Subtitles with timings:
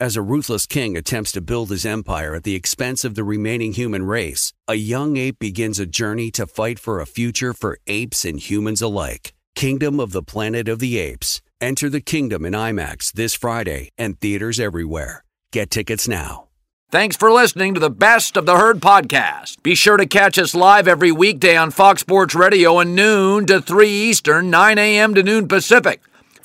[0.00, 3.74] As a ruthless king attempts to build his empire at the expense of the remaining
[3.74, 8.24] human race, a young ape begins a journey to fight for a future for apes
[8.24, 9.34] and humans alike.
[9.54, 11.42] Kingdom of the Planet of the Apes.
[11.60, 15.22] Enter the kingdom in IMAX this Friday and theaters everywhere.
[15.52, 16.44] Get tickets now.
[16.90, 19.62] Thanks for listening to the Best of the Herd podcast.
[19.62, 23.60] Be sure to catch us live every weekday on Fox Sports Radio at noon to
[23.60, 25.14] 3 Eastern, 9 a.m.
[25.14, 26.00] to noon Pacific.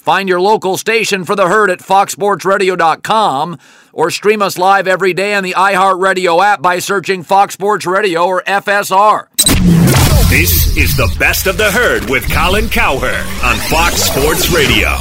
[0.06, 3.58] Find your local station for the herd at foxsportsradio.com
[3.92, 8.24] or stream us live every day on the iHeartRadio app by searching Fox Sports Radio
[8.24, 9.30] or FSR.
[10.30, 14.92] This is the best of the herd with Colin Cowherd on Fox Sports Radio.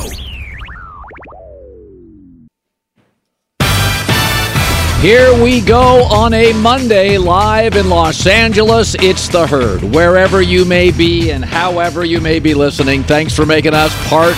[5.02, 8.94] Here we go on a Monday live in Los Angeles.
[8.94, 9.82] It's the herd.
[9.82, 14.34] Wherever you may be and however you may be listening, thanks for making us part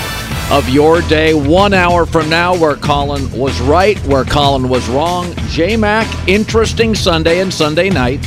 [0.50, 1.34] of your day.
[1.34, 5.34] One hour from now, where Colin was right, where Colin was wrong.
[5.48, 8.20] J Mac, interesting Sunday and Sunday night.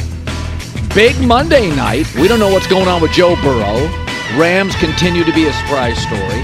[0.94, 2.14] Big Monday night.
[2.16, 3.88] We don't know what's going on with Joe Burrow.
[4.38, 6.44] Rams continue to be a surprise story.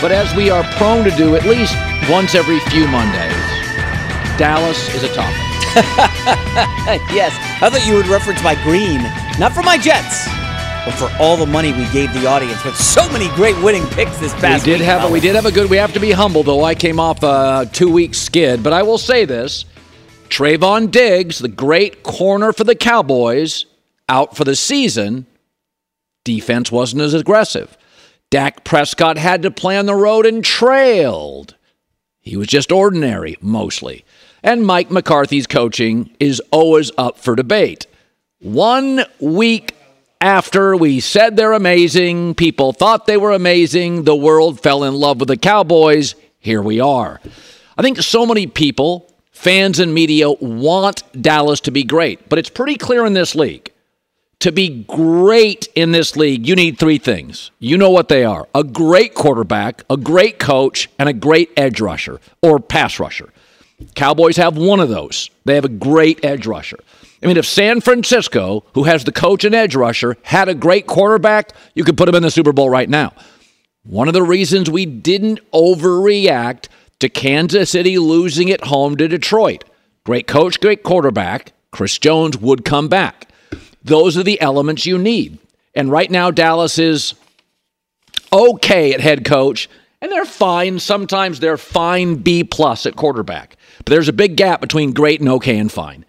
[0.00, 1.74] But as we are prone to do at least
[2.10, 3.32] once every few Mondays,
[4.36, 5.36] Dallas is a topic.
[7.12, 9.02] yes, I thought you would reference my green,
[9.38, 10.28] not for my Jets,
[10.84, 14.18] but for all the money we gave the audience with so many great winning picks
[14.18, 15.70] this past we did week, have a, we did have a good.
[15.70, 16.64] We have to be humble though.
[16.64, 19.64] I came off a two week skid, but I will say this:
[20.28, 23.66] Trevon Diggs, the great corner for the Cowboys,
[24.08, 25.26] out for the season.
[26.24, 27.76] Defense wasn't as aggressive.
[28.30, 31.54] Dak Prescott had to play on the road and trailed.
[32.20, 34.04] He was just ordinary mostly.
[34.42, 37.86] And Mike McCarthy's coaching is always up for debate.
[38.40, 39.74] One week
[40.20, 45.20] after we said they're amazing, people thought they were amazing, the world fell in love
[45.20, 46.14] with the Cowboys.
[46.38, 47.20] Here we are.
[47.76, 52.50] I think so many people, fans and media, want Dallas to be great, but it's
[52.50, 53.72] pretty clear in this league.
[54.40, 57.50] To be great in this league, you need three things.
[57.58, 61.80] You know what they are a great quarterback, a great coach, and a great edge
[61.80, 63.30] rusher or pass rusher.
[63.94, 65.30] Cowboys have one of those.
[65.44, 66.78] They have a great edge rusher.
[67.22, 70.86] I mean, if San Francisco, who has the coach and edge rusher, had a great
[70.86, 73.12] quarterback, you could put them in the Super Bowl right now.
[73.82, 76.68] One of the reasons we didn't overreact
[77.00, 79.64] to Kansas City losing at home to Detroit.
[80.04, 81.52] Great coach, great quarterback.
[81.70, 83.28] Chris Jones would come back.
[83.82, 85.38] Those are the elements you need.
[85.74, 87.14] And right now, Dallas is
[88.32, 89.68] okay at head coach,
[90.00, 90.78] and they're fine.
[90.78, 93.56] Sometimes they're fine B plus at quarterback.
[93.78, 96.04] But there's a big gap between great and okay and fine.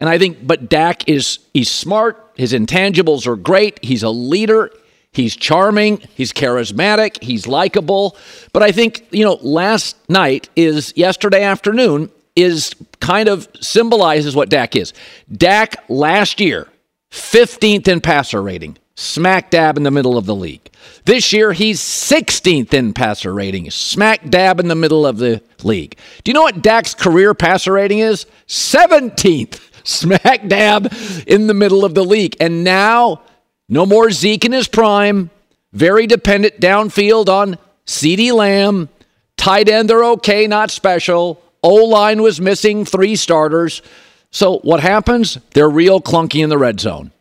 [0.00, 2.32] And I think, but Dak is he's smart.
[2.36, 3.82] His intangibles are great.
[3.84, 4.70] He's a leader.
[5.12, 6.00] He's charming.
[6.14, 7.22] He's charismatic.
[7.22, 8.16] He's likable.
[8.52, 14.48] But I think you know, last night is yesterday afternoon is kind of symbolizes what
[14.48, 14.92] Dak is.
[15.32, 16.68] Dak last year,
[17.10, 20.70] 15th in passer rating, smack dab in the middle of the league.
[21.04, 25.96] This year, he's 16th in passer rating, smack dab in the middle of the league.
[26.22, 28.26] Do you know what Dak's career passer rating is?
[28.46, 30.92] 17th, smack dab
[31.26, 32.36] in the middle of the league.
[32.40, 33.22] And now,
[33.68, 35.30] no more Zeke in his prime,
[35.72, 38.88] very dependent downfield on CeeDee Lamb.
[39.36, 41.42] Tight end, they're okay, not special.
[41.62, 43.82] O line was missing three starters.
[44.30, 45.38] So what happens?
[45.54, 47.12] They're real clunky in the red zone.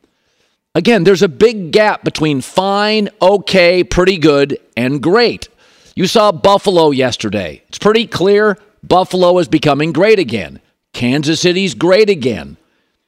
[0.76, 5.50] Again, there's a big gap between fine, okay, pretty good, and great.
[5.96, 7.64] You saw Buffalo yesterday.
[7.70, 10.60] It's pretty clear Buffalo is becoming great again.
[10.94, 12.58] Kansas City's great again.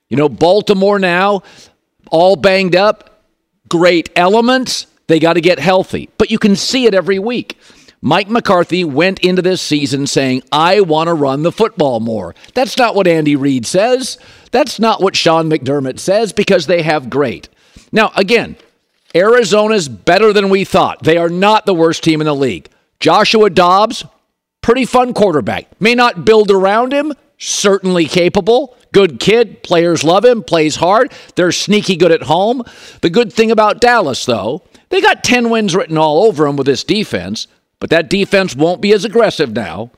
[0.10, 1.44] You know, Baltimore now,
[2.12, 3.24] all banged up,
[3.70, 4.88] great elements.
[5.08, 6.10] They got to get healthy.
[6.18, 7.58] But you can see it every week.
[8.02, 12.34] Mike McCarthy went into this season saying, I want to run the football more.
[12.54, 14.18] That's not what Andy Reid says.
[14.52, 17.50] That's not what Sean McDermott says because they have great.
[17.92, 18.56] Now, again,
[19.14, 21.04] Arizona's better than we thought.
[21.04, 22.70] They are not the worst team in the league.
[23.00, 24.06] Joshua Dobbs,
[24.62, 25.68] pretty fun quarterback.
[25.82, 28.78] May not build around him, certainly capable.
[28.92, 29.64] Good kid.
[29.64, 31.12] Players love him, plays hard.
[31.36, 32.64] They're sneaky good at home.
[33.02, 36.68] The good thing about Dallas, though, they got 10 wins written all over them with
[36.68, 37.48] this defense
[37.80, 39.92] but that defense won't be as aggressive now,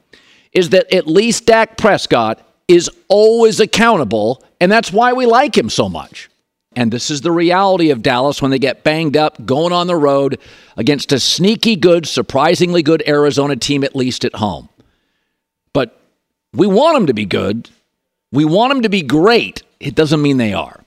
[0.54, 5.70] is that at least Dak Prescott is always accountable, and that's why we like him
[5.70, 6.30] so much.
[6.74, 9.96] And this is the reality of Dallas when they get banged up, going on the
[9.96, 10.40] road
[10.78, 14.70] against a sneaky good, surprisingly good Arizona team, at least at home.
[16.54, 17.70] We want them to be good.
[18.32, 19.64] We want them to be great.
[19.80, 20.84] It doesn't mean they are.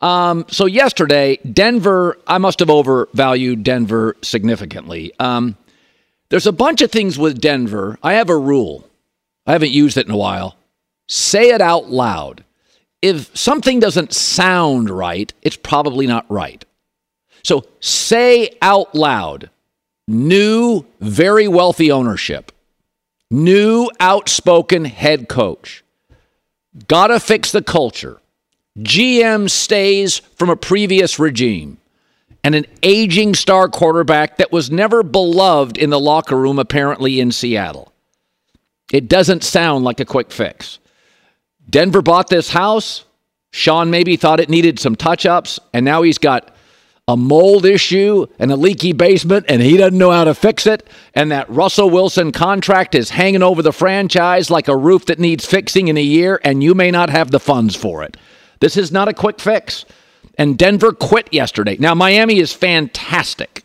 [0.00, 5.12] Um, so yesterday, Denver, I must have overvalued Denver significantly.
[5.18, 5.56] Um,
[6.28, 7.98] there's a bunch of things with Denver.
[8.02, 8.88] I have a rule.
[9.46, 10.56] I haven't used it in a while.
[11.08, 12.44] Say it out loud.
[13.02, 16.64] If something doesn't sound right, it's probably not right.
[17.42, 19.50] So say out loud
[20.06, 22.52] new, very wealthy ownership,
[23.34, 25.84] new, outspoken head coach.
[26.86, 28.20] Gotta fix the culture.
[28.78, 31.78] GM stays from a previous regime
[32.42, 37.32] and an aging star quarterback that was never beloved in the locker room, apparently in
[37.32, 37.92] Seattle.
[38.92, 40.78] It doesn't sound like a quick fix.
[41.68, 43.04] Denver bought this house.
[43.50, 46.53] Sean maybe thought it needed some touch ups, and now he's got
[47.06, 50.88] a mold issue and a leaky basement, and he doesn't know how to fix it.
[51.14, 55.44] And that Russell Wilson contract is hanging over the franchise like a roof that needs
[55.44, 58.16] fixing in a year, and you may not have the funds for it.
[58.60, 59.84] This is not a quick fix
[60.38, 61.76] and Denver quit yesterday.
[61.78, 63.64] Now, Miami is fantastic.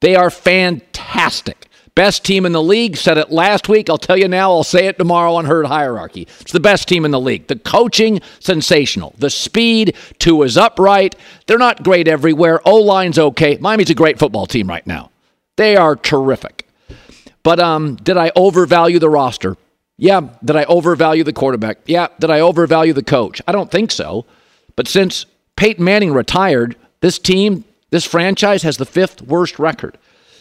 [0.00, 1.68] They are fantastic.
[1.94, 2.96] Best team in the league.
[2.96, 3.90] Said it last week.
[3.90, 4.50] I'll tell you now.
[4.50, 6.26] I'll say it tomorrow on Herd Hierarchy.
[6.40, 7.48] It's the best team in the league.
[7.48, 9.14] The coaching, sensational.
[9.18, 11.16] The speed, two is upright.
[11.46, 12.66] They're not great everywhere.
[12.66, 13.58] O line's okay.
[13.58, 15.10] Miami's a great football team right now.
[15.56, 16.66] They are terrific.
[17.42, 19.56] But um, did I overvalue the roster?
[19.98, 20.28] Yeah.
[20.42, 21.78] Did I overvalue the quarterback?
[21.84, 22.08] Yeah.
[22.18, 23.42] Did I overvalue the coach?
[23.46, 24.24] I don't think so.
[24.76, 29.98] But since Peyton Manning retired, this team, this franchise has the fifth worst record.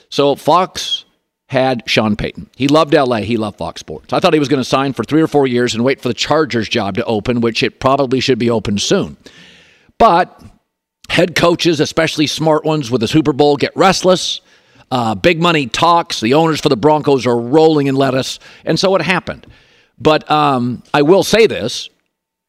[0.09, 1.03] So Fox
[1.51, 2.49] had Sean Payton.
[2.55, 3.17] He loved LA.
[3.17, 4.13] He loved Fox Sports.
[4.13, 6.07] I thought he was going to sign for three or four years and wait for
[6.07, 9.17] the Chargers job to open, which it probably should be open soon.
[9.97, 10.41] But
[11.09, 14.39] head coaches, especially smart ones with the Super Bowl, get restless.
[14.91, 16.21] Uh, big money talks.
[16.21, 18.39] The owners for the Broncos are rolling in lettuce.
[18.63, 19.45] And so it happened.
[19.99, 21.89] But um, I will say this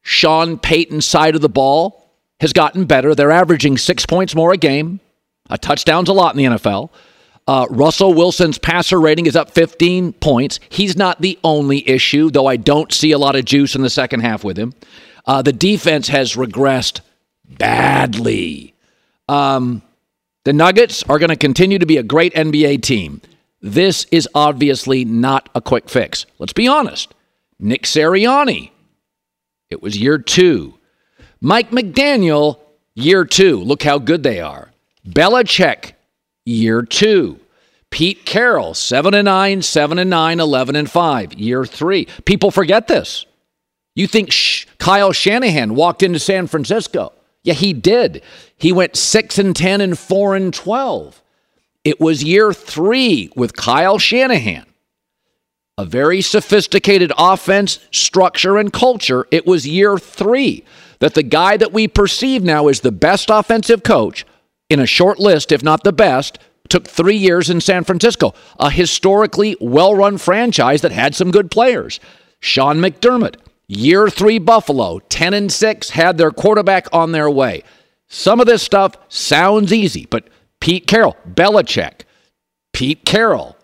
[0.01, 2.09] Sean Payton's side of the ball
[2.39, 3.13] has gotten better.
[3.13, 5.01] They're averaging six points more a game.
[5.49, 6.89] A touchdown's a lot in the NFL.
[7.47, 10.59] Uh, Russell Wilson's passer rating is up 15 points.
[10.69, 13.89] He's not the only issue, though I don't see a lot of juice in the
[13.89, 14.73] second half with him.
[15.25, 17.01] Uh, the defense has regressed
[17.45, 18.73] badly.
[19.27, 19.81] Um,
[20.45, 23.21] the Nuggets are going to continue to be a great NBA team.
[23.61, 26.25] This is obviously not a quick fix.
[26.39, 27.13] Let's be honest.
[27.59, 28.71] Nick Sirianni,
[29.69, 30.77] it was year two.
[31.39, 32.59] Mike McDaniel,
[32.93, 33.57] year two.
[33.59, 34.71] Look how good they are.
[35.07, 35.93] Belichick,
[36.45, 37.39] year two.
[37.93, 42.05] Pete Carroll, 7 and 9, 7 and 9, 11 and 5, year 3.
[42.25, 43.27] People forget this.
[43.93, 47.13] You think Sh- Kyle Shanahan walked into San Francisco?
[47.43, 48.23] Yeah, he did.
[48.57, 51.21] He went 6 and 10 and 4 and 12.
[51.83, 54.65] It was year 3 with Kyle Shanahan.
[55.77, 59.27] A very sophisticated offense, structure and culture.
[59.29, 60.63] It was year 3
[60.97, 64.25] that the guy that we perceive now as the best offensive coach
[64.73, 68.71] in a short list, if not the best, took three years in San Francisco, a
[68.71, 71.99] historically well run franchise that had some good players.
[72.39, 73.35] Sean McDermott,
[73.67, 77.63] year three Buffalo, 10 and 6, had their quarterback on their way.
[78.07, 80.27] Some of this stuff sounds easy, but
[80.59, 82.01] Pete Carroll, Belichick,
[82.73, 83.55] Pete Carroll,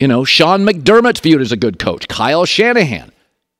[0.00, 3.12] you know, Sean McDermott's viewed as a good coach, Kyle Shanahan.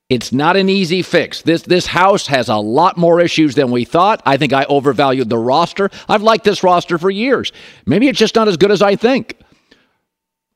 [0.09, 1.41] It's not an easy fix.
[1.41, 4.21] This this house has a lot more issues than we thought.
[4.25, 5.89] I think I overvalued the roster.
[6.07, 7.51] I've liked this roster for years.
[7.85, 9.37] Maybe it's just not as good as I think.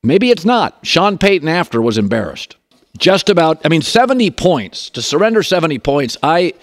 [0.02, 0.78] Maybe it's not.
[0.82, 2.56] Sean Payton after was embarrassed.
[2.96, 4.88] Just about I mean 70 points.
[4.90, 6.54] To surrender 70 points, I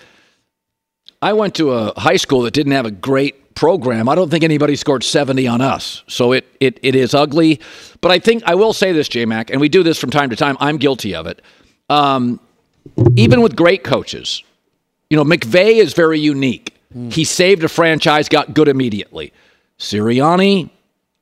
[1.21, 4.09] I went to a high school that didn't have a great program.
[4.09, 6.03] I don't think anybody scored 70 on us.
[6.07, 7.59] So it it it is ugly.
[8.01, 10.31] But I think I will say this, J Mac, and we do this from time
[10.31, 10.57] to time.
[10.59, 11.43] I'm guilty of it.
[11.87, 12.39] Um,
[13.15, 14.43] even with great coaches,
[15.09, 16.75] you know, McVay is very unique.
[16.95, 17.11] Mm.
[17.11, 19.33] He saved a franchise, got good immediately.
[19.77, 20.69] Sirianni,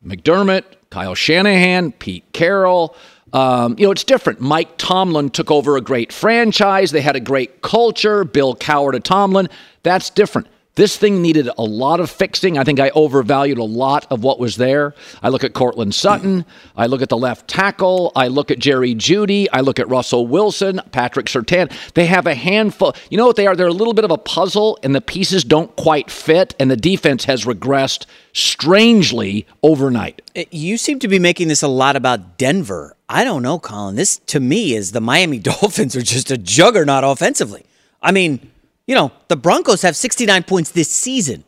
[0.05, 2.95] McDermott, Kyle Shanahan, Pete Carroll.
[3.33, 4.39] Um, you know, it's different.
[4.39, 6.91] Mike Tomlin took over a great franchise.
[6.91, 8.23] They had a great culture.
[8.23, 9.49] Bill Cowher to Tomlin.
[9.83, 10.47] That's different.
[10.77, 12.59] This thing needed a lot of fixing.
[12.59, 14.93] I think I overvalued a lot of what was there.
[15.23, 16.45] I look at Courtland Sutton.
[16.75, 18.11] I look at the left tackle.
[18.15, 19.47] I look at Jerry Jeudy.
[19.51, 21.71] I look at Russell Wilson, Patrick Surtain.
[21.95, 22.93] They have a handful.
[23.09, 23.55] You know what they are?
[23.55, 26.77] They're a little bit of a puzzle, and the pieces don't quite fit, and the
[26.77, 30.21] defense has regressed strangely overnight.
[30.37, 32.95] Uh, you seem to be making this a lot about Denver.
[33.09, 33.95] I don't know, Colin.
[33.95, 37.65] This, to me, is the Miami Dolphins are just a juggernaut offensively.
[37.99, 38.51] I mean,
[38.87, 41.43] you know, the Broncos have 69 points this season.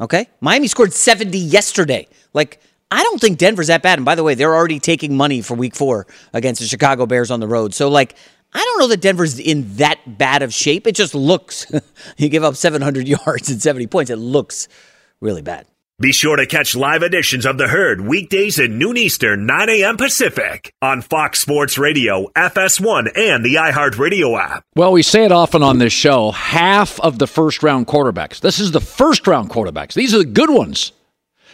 [0.00, 0.26] Okay?
[0.40, 2.08] Miami scored 70 yesterday.
[2.34, 2.60] Like,
[2.90, 3.98] I don't think Denver's that bad.
[3.98, 7.30] And by the way, they're already taking money for week four against the Chicago Bears
[7.30, 7.72] on the road.
[7.72, 8.16] So, like,
[8.52, 10.86] I don't know that Denver's in that bad of shape.
[10.86, 11.66] It just looks,
[12.18, 14.10] you give up 700 yards and 70 points.
[14.10, 14.68] It looks
[15.20, 15.66] really bad.
[16.02, 19.96] Be sure to catch live editions of The Herd weekdays at noon Eastern, 9 a.m.
[19.96, 24.64] Pacific on Fox Sports Radio, FS1, and the iHeartRadio app.
[24.74, 28.40] Well, we say it often on this show half of the first round quarterbacks.
[28.40, 29.94] This is the first round quarterbacks.
[29.94, 30.90] These are the good ones.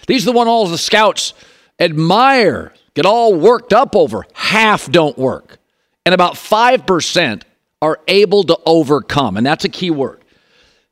[0.06, 1.34] These are the one all the scouts
[1.78, 4.24] admire, get all worked up over.
[4.32, 5.58] Half don't work.
[6.06, 7.42] And about 5%
[7.82, 9.36] are able to overcome.
[9.36, 10.17] And that's a key word.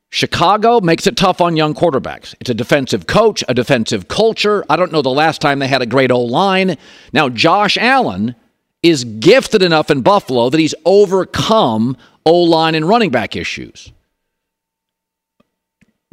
[0.09, 2.33] Chicago makes it tough on young quarterbacks.
[2.39, 4.63] It's a defensive coach, a defensive culture.
[4.69, 6.77] I don't know the last time they had a great O line.
[7.11, 8.35] Now, Josh Allen
[8.81, 13.91] is gifted enough in Buffalo that he's overcome O line and running back issues.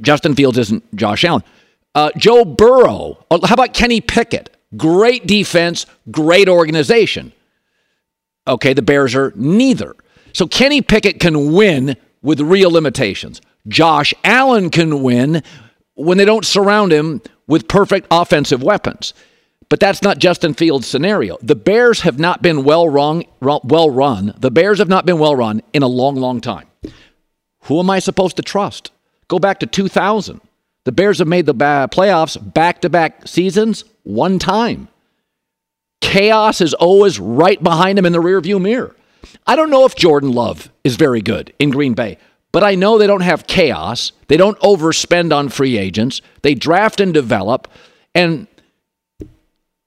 [0.00, 1.44] Justin Fields isn't Josh Allen.
[1.94, 3.24] Uh, Joe Burrow.
[3.30, 4.50] Oh, how about Kenny Pickett?
[4.76, 7.32] Great defense, great organization.
[8.48, 9.94] Okay, the Bears are neither.
[10.32, 13.40] So Kenny Pickett can win with real limitations.
[13.68, 15.42] Josh Allen can win
[15.94, 19.14] when they don't surround him with perfect offensive weapons.
[19.68, 21.38] But that's not Justin Fields' scenario.
[21.40, 24.34] The Bears have not been well run, well run.
[24.38, 26.68] The Bears have not been well run in a long, long time.
[27.64, 28.92] Who am I supposed to trust?
[29.28, 30.40] Go back to 2000.
[30.84, 34.88] The Bears have made the playoffs back to back seasons one time.
[36.02, 38.94] Chaos is always right behind him in the rearview mirror.
[39.46, 42.18] I don't know if Jordan Love is very good in Green Bay.
[42.54, 44.12] But I know they don't have chaos.
[44.28, 46.22] They don't overspend on free agents.
[46.42, 47.66] They draft and develop.
[48.14, 48.46] And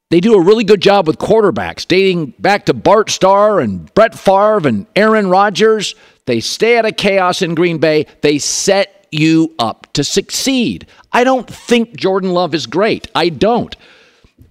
[0.10, 4.20] they do a really good job with quarterbacks, dating back to Bart Starr and Brett
[4.20, 5.96] Favre and Aaron Rodgers.
[6.26, 8.06] They stay out of chaos in Green Bay.
[8.20, 10.88] They set you up to succeed.
[11.14, 13.08] I don't think Jordan Love is great.
[13.16, 13.78] I don't.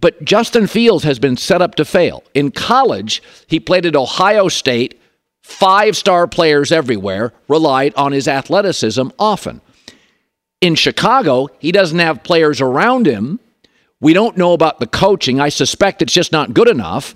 [0.00, 2.24] But Justin Fields has been set up to fail.
[2.32, 5.02] In college, he played at Ohio State
[5.46, 9.60] five star players everywhere, relied on his athleticism often.
[10.60, 13.38] In Chicago, he doesn't have players around him.
[14.00, 15.40] We don't know about the coaching.
[15.40, 17.14] I suspect it's just not good enough.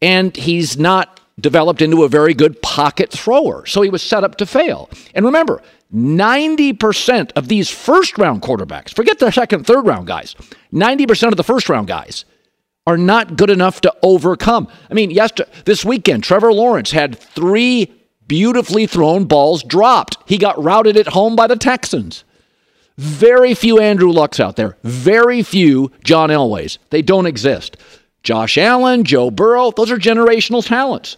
[0.00, 3.66] And he's not developed into a very good pocket thrower.
[3.66, 4.88] So he was set up to fail.
[5.14, 5.60] And remember,
[5.92, 10.36] 90% of these first round quarterbacks, forget the second, third round guys,
[10.72, 12.24] 90% of the first round guys
[12.86, 14.68] are not good enough to overcome.
[14.90, 17.92] I mean, yesterday, this weekend, Trevor Lawrence had three
[18.26, 20.16] beautifully thrown balls dropped.
[20.26, 22.24] He got routed at home by the Texans.
[22.98, 24.76] Very few Andrew Lucks out there.
[24.82, 26.78] Very few John Elways.
[26.90, 27.76] They don't exist.
[28.22, 31.16] Josh Allen, Joe Burrow, those are generational talents.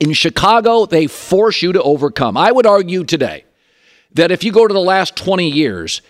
[0.00, 2.36] In Chicago, they force you to overcome.
[2.36, 3.44] I would argue today
[4.14, 6.00] that if you go to the last 20 years,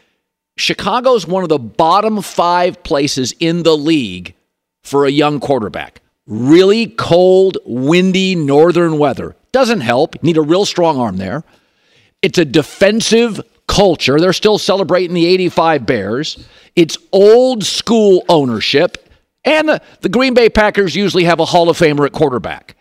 [0.57, 4.35] Chicago's one of the bottom five places in the league
[4.83, 6.01] for a young quarterback.
[6.27, 10.23] Really cold, windy northern weather doesn't help.
[10.23, 11.45] Need a real strong arm there.
[12.23, 14.19] It's a defensive culture.
[14.19, 16.49] They're still celebrating the 85 Bears.
[16.75, 19.09] It's old school ownership.
[19.45, 22.77] And the Green Bay Packers usually have a Hall of Famer at quarterback.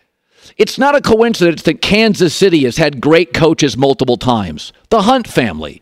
[0.56, 4.72] It's not a coincidence that Kansas City has had great coaches multiple times.
[4.90, 5.81] The Hunt family,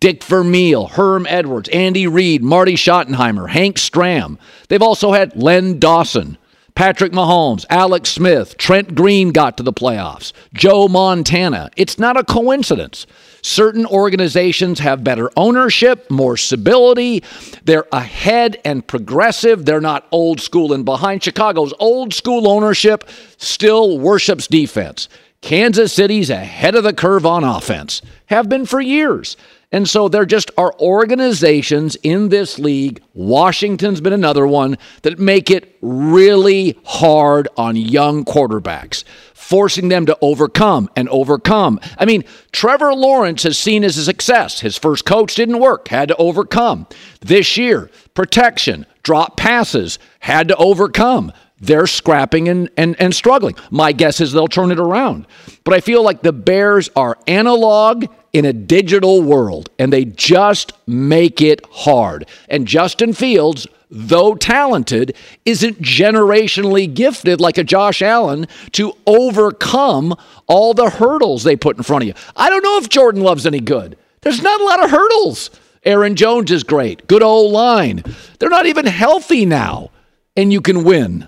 [0.00, 4.38] Dick Vermeil, Herm Edwards, Andy Reid, Marty Schottenheimer, Hank Stram.
[4.68, 6.38] They've also had Len Dawson,
[6.74, 11.70] Patrick Mahomes, Alex Smith, Trent Green got to the playoffs, Joe Montana.
[11.74, 13.06] It's not a coincidence.
[13.40, 17.22] Certain organizations have better ownership, more stability.
[17.64, 19.64] They're ahead and progressive.
[19.64, 21.24] They're not old school and behind.
[21.24, 25.08] Chicago's old school ownership still worships defense.
[25.40, 29.36] Kansas City's ahead of the curve on offense, have been for years.
[29.76, 35.50] And so there just are organizations in this league, Washington's been another one, that make
[35.50, 39.04] it really hard on young quarterbacks,
[39.34, 41.78] forcing them to overcome and overcome.
[41.98, 44.60] I mean, Trevor Lawrence has seen as a success.
[44.60, 46.86] His first coach didn't work, had to overcome.
[47.20, 51.32] This year, protection, drop passes, had to overcome.
[51.58, 53.56] They're scrapping and, and, and struggling.
[53.70, 55.26] My guess is they'll turn it around.
[55.64, 60.72] But I feel like the Bears are analog in a digital world, and they just
[60.86, 62.28] make it hard.
[62.50, 70.14] And Justin Fields, though talented, isn't generationally gifted like a Josh Allen to overcome
[70.46, 72.14] all the hurdles they put in front of you.
[72.36, 73.96] I don't know if Jordan Love's any good.
[74.20, 75.50] There's not a lot of hurdles.
[75.84, 77.06] Aaron Jones is great.
[77.06, 78.02] Good old line.
[78.38, 79.90] They're not even healthy now,
[80.36, 81.26] and you can win.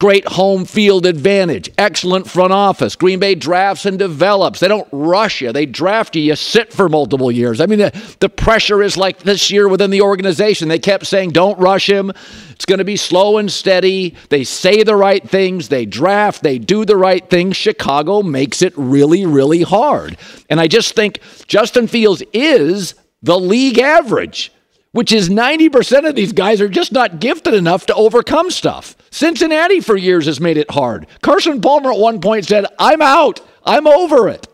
[0.00, 1.68] Great home field advantage.
[1.76, 2.94] Excellent front office.
[2.94, 4.60] Green Bay drafts and develops.
[4.60, 5.50] They don't rush you.
[5.50, 6.22] They draft you.
[6.22, 7.60] You sit for multiple years.
[7.60, 10.68] I mean, the, the pressure is like this year within the organization.
[10.68, 12.12] They kept saying, don't rush him.
[12.50, 14.14] It's going to be slow and steady.
[14.28, 15.68] They say the right things.
[15.68, 16.44] They draft.
[16.44, 17.56] They do the right things.
[17.56, 20.16] Chicago makes it really, really hard.
[20.48, 24.52] And I just think Justin Fields is the league average
[24.92, 28.96] which is 90% of these guys are just not gifted enough to overcome stuff.
[29.10, 31.06] Cincinnati for years has made it hard.
[31.22, 33.40] Carson Palmer at one point said, I'm out.
[33.64, 34.46] I'm over it.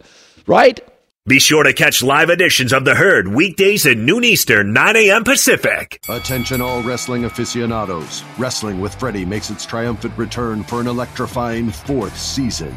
[0.47, 0.81] Right?
[1.27, 5.25] Be sure to catch live editions of The Herd weekdays at noon Eastern, 9 a.m.
[5.25, 5.99] Pacific.
[6.07, 8.23] Attention, all wrestling aficionados.
[8.39, 12.77] Wrestling with Freddie makes its triumphant return for an electrifying fourth season.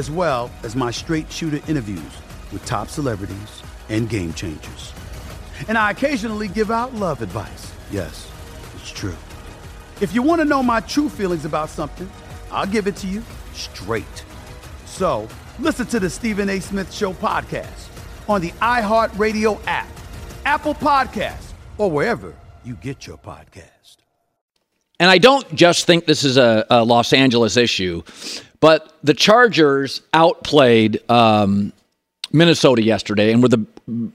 [0.00, 2.12] as well as my straight shooter interviews
[2.52, 4.94] with top celebrities and game changers.
[5.68, 7.70] And I occasionally give out love advice.
[7.90, 8.30] Yes,
[8.76, 9.16] it's true.
[10.00, 12.10] If you want to know my true feelings about something,
[12.50, 14.24] I'll give it to you straight.
[14.86, 16.60] So listen to the Stephen A.
[16.60, 17.88] Smith Show podcast
[18.26, 19.88] on the iHeartRadio app,
[20.46, 22.34] Apple Podcasts, or wherever
[22.64, 23.98] you get your podcast.
[24.98, 28.02] And I don't just think this is a, a Los Angeles issue.
[28.60, 31.72] But the Chargers outplayed um,
[32.32, 33.66] Minnesota yesterday and were the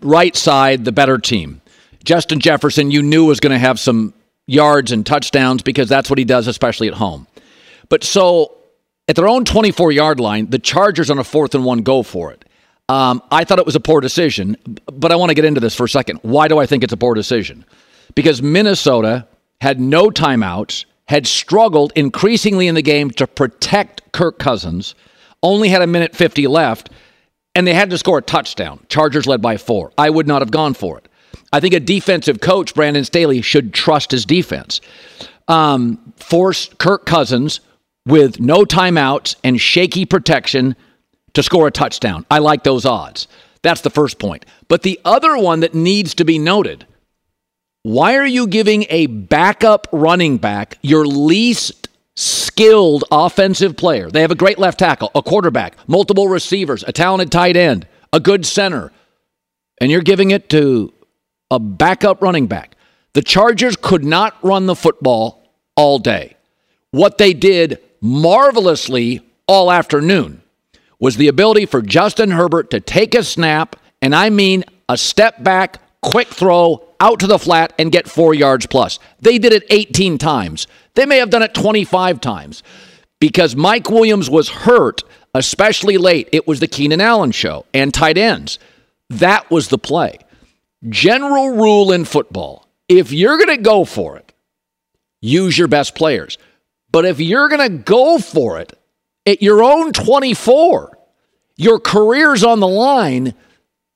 [0.01, 1.62] right side, the better team.
[2.03, 4.13] Justin Jefferson, you knew was going to have some
[4.47, 7.27] yards and touchdowns because that's what he does, especially at home.
[7.89, 8.55] But so
[9.08, 12.31] at their own 24 yard line, the Chargers on a fourth and one go for
[12.31, 12.45] it.
[12.88, 15.73] Um, I thought it was a poor decision, but I want to get into this
[15.73, 16.19] for a second.
[16.21, 17.65] Why do I think it's a poor decision?
[18.13, 19.27] Because Minnesota
[19.60, 24.96] had no timeouts had struggled increasingly in the game to protect Kirk Cousins,
[25.44, 26.89] only had a minute 50 left,
[27.54, 28.80] and they had to score a touchdown.
[28.89, 29.91] Chargers led by four.
[29.98, 31.08] I would not have gone for it.
[31.54, 34.82] I think a defensive coach, Brandon Staley, should trust his defense.
[35.48, 37.60] Um, force Kirk Cousins
[38.06, 40.76] with no timeouts and shaky protection
[41.34, 42.26] to score a touchdown.
[42.32, 43.28] I like those odds.
[43.62, 44.46] That's the first point.
[44.68, 46.86] But the other one that needs to be noted
[47.86, 54.10] why are you giving a backup running back your least skilled offensive player?
[54.10, 58.19] They have a great left tackle, a quarterback, multiple receivers, a talented tight end, a
[58.19, 58.91] good center.
[59.80, 60.91] and you're giving it to
[61.52, 62.76] a backup running back.
[63.13, 66.38] The Chargers could not run the football all day.
[66.89, 70.41] What they did marvelously all afternoon
[71.00, 75.43] was the ability for Justin Herbert to take a snap, and I mean a step
[75.43, 78.99] back, quick throw out to the flat and get four yards plus.
[79.19, 80.67] They did it 18 times.
[80.95, 82.63] They may have done it 25 times
[83.19, 85.03] because Mike Williams was hurt,
[85.34, 86.29] especially late.
[86.31, 88.60] It was the Keenan Allen show and tight ends.
[89.10, 90.19] That was the play.
[90.89, 94.34] General rule in football if you're going to go for it,
[95.21, 96.38] use your best players.
[96.91, 98.73] But if you're going to go for it
[99.25, 100.97] at your own 24,
[101.58, 103.34] your career's on the line,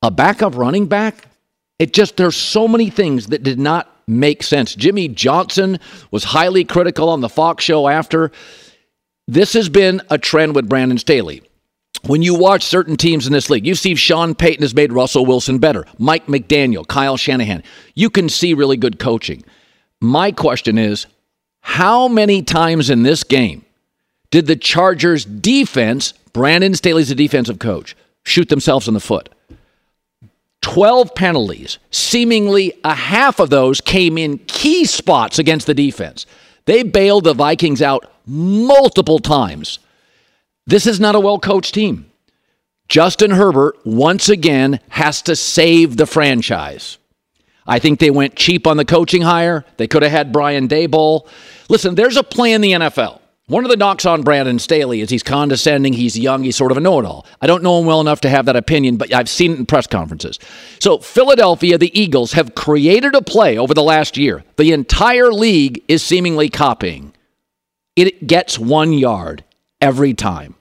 [0.01, 1.28] a backup running back,
[1.79, 4.75] it just, there's so many things that did not make sense.
[4.75, 5.79] Jimmy Johnson
[6.11, 8.31] was highly critical on the Fox show after.
[9.27, 11.41] This has been a trend with Brandon Staley.
[12.05, 15.25] When you watch certain teams in this league, you see Sean Payton has made Russell
[15.25, 17.63] Wilson better, Mike McDaniel, Kyle Shanahan.
[17.93, 19.43] You can see really good coaching.
[20.01, 21.07] My question is
[21.61, 23.65] how many times in this game
[24.31, 29.29] did the Chargers defense, Brandon Staley's a defensive coach, shoot themselves in the foot?
[30.62, 31.80] 12 penalties.
[31.91, 36.26] Seemingly a half of those came in key spots against the defense.
[36.65, 39.80] They bailed the Vikings out multiple times.
[40.67, 42.12] This is not a well coached team.
[42.88, 46.98] Justin Herbert, once again, has to save the franchise.
[47.65, 49.63] I think they went cheap on the coaching hire.
[49.78, 51.28] They could have had Brian Daboll.
[51.69, 53.19] Listen, there's a play in the NFL.
[53.49, 56.77] One of the knocks on Brandon Staley is he's condescending, he's young, he's sort of
[56.77, 57.25] a know it all.
[57.41, 59.65] I don't know him well enough to have that opinion, but I've seen it in
[59.65, 60.38] press conferences.
[60.79, 64.43] So, Philadelphia, the Eagles, have created a play over the last year.
[64.57, 67.12] The entire league is seemingly copying.
[67.95, 69.43] It gets one yard
[69.81, 70.53] every time.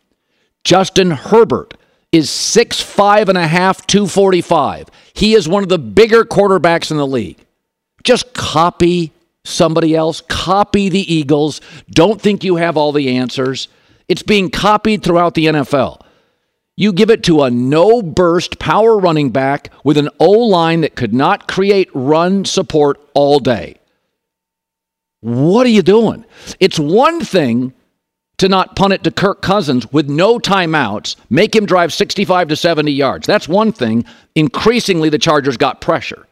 [0.64, 1.74] Justin Herbert
[2.10, 4.88] is six five and a half, 245.
[5.12, 7.36] He is one of the bigger quarterbacks in the league.
[8.02, 9.12] Just copy
[9.48, 11.60] somebody else, copy the Eagles.
[11.90, 13.68] Don't think you have all the answers.
[14.08, 16.00] It's being copied throughout the NFL.
[16.76, 20.94] You give it to a no burst power running back with an O line that
[20.94, 23.78] could not create run support all day.
[25.20, 26.24] What are you doing?
[26.60, 27.72] It's one thing
[28.38, 32.56] to not punt it to Kirk Cousins with no timeouts, make him drive 65 to
[32.56, 33.26] 70 yards.
[33.26, 34.04] That's one thing.
[34.36, 36.26] Increasingly, the Chargers got pressure.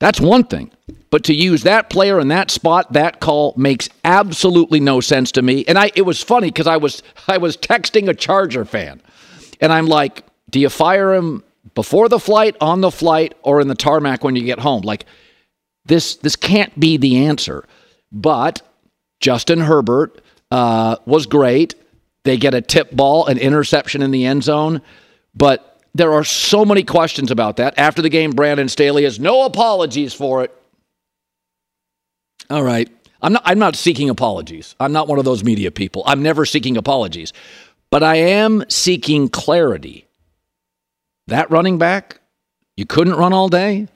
[0.00, 0.72] That's one thing.
[1.12, 5.42] But to use that player in that spot, that call makes absolutely no sense to
[5.42, 5.62] me.
[5.68, 9.02] And I it was funny because I was I was texting a Charger fan.
[9.60, 11.44] And I'm like, do you fire him
[11.74, 14.80] before the flight, on the flight, or in the tarmac when you get home?
[14.84, 15.04] Like
[15.84, 17.68] this this can't be the answer.
[18.10, 18.62] But
[19.20, 21.74] Justin Herbert uh, was great.
[22.24, 24.80] They get a tip ball, an interception in the end zone.
[25.34, 27.78] But there are so many questions about that.
[27.78, 30.58] After the game, Brandon Staley has no apologies for it.
[32.50, 32.88] All right.
[33.22, 34.74] I'm not, I'm not seeking apologies.
[34.80, 36.02] I'm not one of those media people.
[36.06, 37.32] I'm never seeking apologies.
[37.90, 40.06] But I am seeking clarity.
[41.28, 42.20] That running back,
[42.76, 43.86] you couldn't run all day?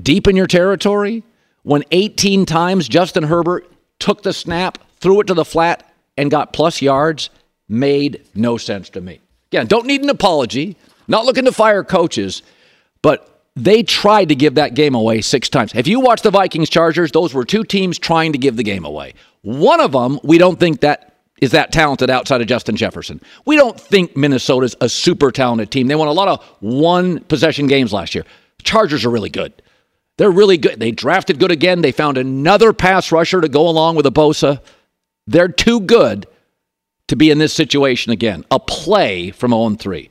[0.00, 1.24] Deep in your territory?
[1.62, 6.52] When 18 times Justin Herbert took the snap, threw it to the flat, and got
[6.52, 7.30] plus yards?
[7.68, 9.20] Made no sense to me.
[9.50, 10.76] Again, don't need an apology.
[11.08, 12.42] Not looking to fire coaches,
[13.02, 15.72] but they tried to give that game away six times.
[15.74, 18.84] If you watch the Vikings Chargers, those were two teams trying to give the game
[18.84, 19.14] away.
[19.42, 23.20] One of them, we don't think that is that talented outside of Justin Jefferson.
[23.44, 25.88] We don't think Minnesota's a super talented team.
[25.88, 28.24] They won a lot of one possession games last year.
[28.62, 29.52] Chargers are really good.
[30.16, 30.78] They're really good.
[30.78, 31.82] They drafted good again.
[31.82, 34.60] They found another pass rusher to go along with a Bosa.
[35.26, 36.26] They're too good
[37.08, 38.44] to be in this situation again.
[38.50, 40.10] A play from 0 3.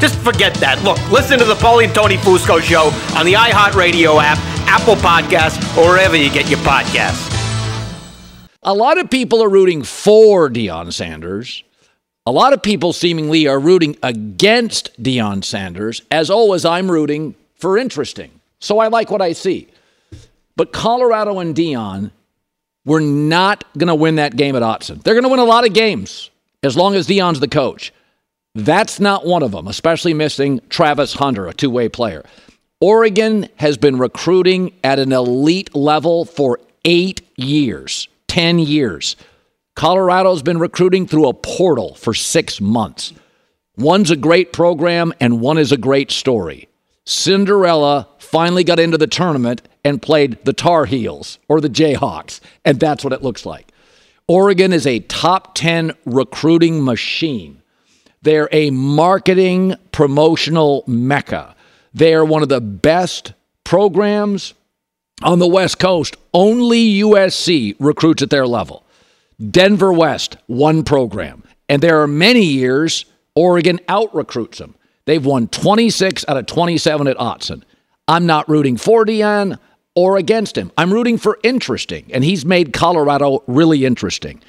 [0.00, 0.82] Just forget that.
[0.84, 5.58] Look, listen to the Paulie and Tony Fusco show on the iHeartRadio app, Apple Podcasts,
[5.76, 7.34] or wherever you get your podcasts.
[8.62, 11.64] A lot of people are rooting for Deion Sanders.
[12.26, 16.02] A lot of people seemingly are rooting against Deion Sanders.
[16.10, 18.30] As always, I'm rooting for interesting.
[18.60, 19.68] So I like what I see.
[20.54, 22.10] But Colorado and Deion
[22.84, 25.02] were not going to win that game at Autzen.
[25.02, 26.30] They're going to win a lot of games
[26.62, 27.92] as long as Deion's the coach.
[28.54, 32.24] That's not one of them, especially missing Travis Hunter, a two way player.
[32.80, 39.16] Oregon has been recruiting at an elite level for eight years, 10 years.
[39.74, 43.12] Colorado's been recruiting through a portal for six months.
[43.76, 46.68] One's a great program and one is a great story.
[47.04, 52.78] Cinderella finally got into the tournament and played the Tar Heels or the Jayhawks, and
[52.78, 53.72] that's what it looks like.
[54.26, 57.62] Oregon is a top 10 recruiting machine.
[58.22, 61.54] They're a marketing promotional mecca.
[61.94, 63.32] They are one of the best
[63.64, 64.54] programs
[65.22, 66.16] on the West Coast.
[66.34, 68.84] Only USC recruits at their level.
[69.50, 71.44] Denver West, one program.
[71.68, 73.04] And there are many years
[73.34, 74.74] Oregon out recruits them.
[75.04, 77.62] They've won 26 out of 27 at Autzen.
[78.08, 79.58] I'm not rooting for Deion
[79.94, 80.72] or against him.
[80.76, 84.42] I'm rooting for interesting, and he's made Colorado really interesting.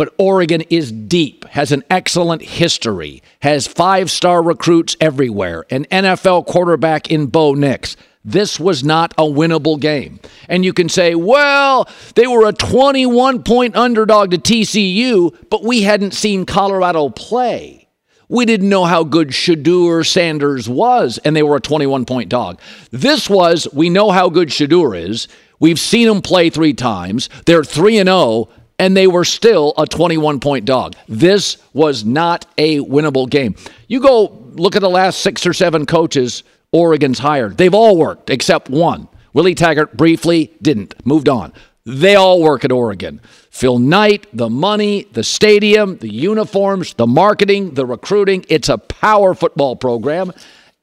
[0.00, 6.46] But Oregon is deep, has an excellent history, has five star recruits everywhere, an NFL
[6.46, 7.98] quarterback in Bo Nix.
[8.24, 10.18] This was not a winnable game.
[10.48, 15.82] And you can say, well, they were a 21 point underdog to TCU, but we
[15.82, 17.86] hadn't seen Colorado play.
[18.30, 22.58] We didn't know how good Shedeur Sanders was, and they were a 21 point dog.
[22.90, 25.28] This was, we know how good Shedeur is.
[25.58, 27.28] We've seen him play three times.
[27.44, 28.48] They're 3 and 0,
[28.80, 30.96] and they were still a 21 point dog.
[31.06, 33.54] This was not a winnable game.
[33.86, 37.58] You go look at the last six or seven coaches Oregon's hired.
[37.58, 39.06] They've all worked except one.
[39.34, 41.52] Willie Taggart briefly didn't, moved on.
[41.84, 43.20] They all work at Oregon.
[43.50, 48.46] Phil Knight, the money, the stadium, the uniforms, the marketing, the recruiting.
[48.48, 50.32] It's a power football program.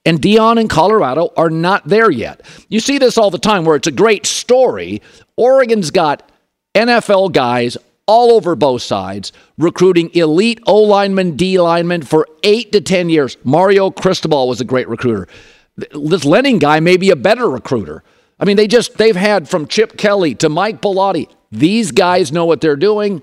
[0.06, 2.42] And Deion and Colorado are not there yet.
[2.70, 5.02] You see this all the time where it's a great story.
[5.36, 6.30] Oregon's got
[6.76, 7.76] NFL guys
[8.08, 13.38] all over both sides, recruiting elite O linemen, D linemen for eight to 10 years.
[13.44, 15.28] Mario Cristobal was a great recruiter.
[15.76, 18.04] This Lanning guy may be a better recruiter.
[18.40, 21.30] I mean, they just, they've had from Chip Kelly to Mike Bellotti.
[21.52, 23.22] These guys know what they're doing.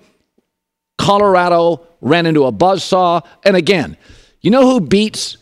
[0.99, 3.27] Colorado ran into a buzzsaw.
[3.45, 3.97] And again,
[4.41, 5.39] you know who beats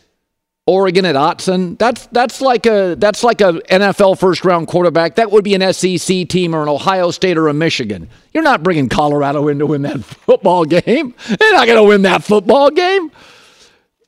[0.65, 1.77] Oregon at Autzen?
[1.77, 5.15] That's that's like a that's like a NFL first round quarterback.
[5.15, 8.09] That would be an SEC team or an Ohio State or a Michigan.
[8.33, 11.13] You're not bringing Colorado in to win that football game.
[11.27, 13.11] They're not going to win that football game.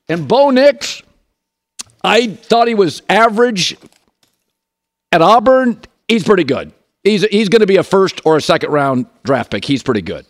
[0.07, 1.01] And Bo Nix,
[2.03, 3.75] I thought he was average
[5.11, 5.79] at Auburn.
[6.07, 6.71] He's pretty good.
[7.03, 9.65] He's he's going to be a first or a second round draft pick.
[9.65, 10.25] He's pretty good.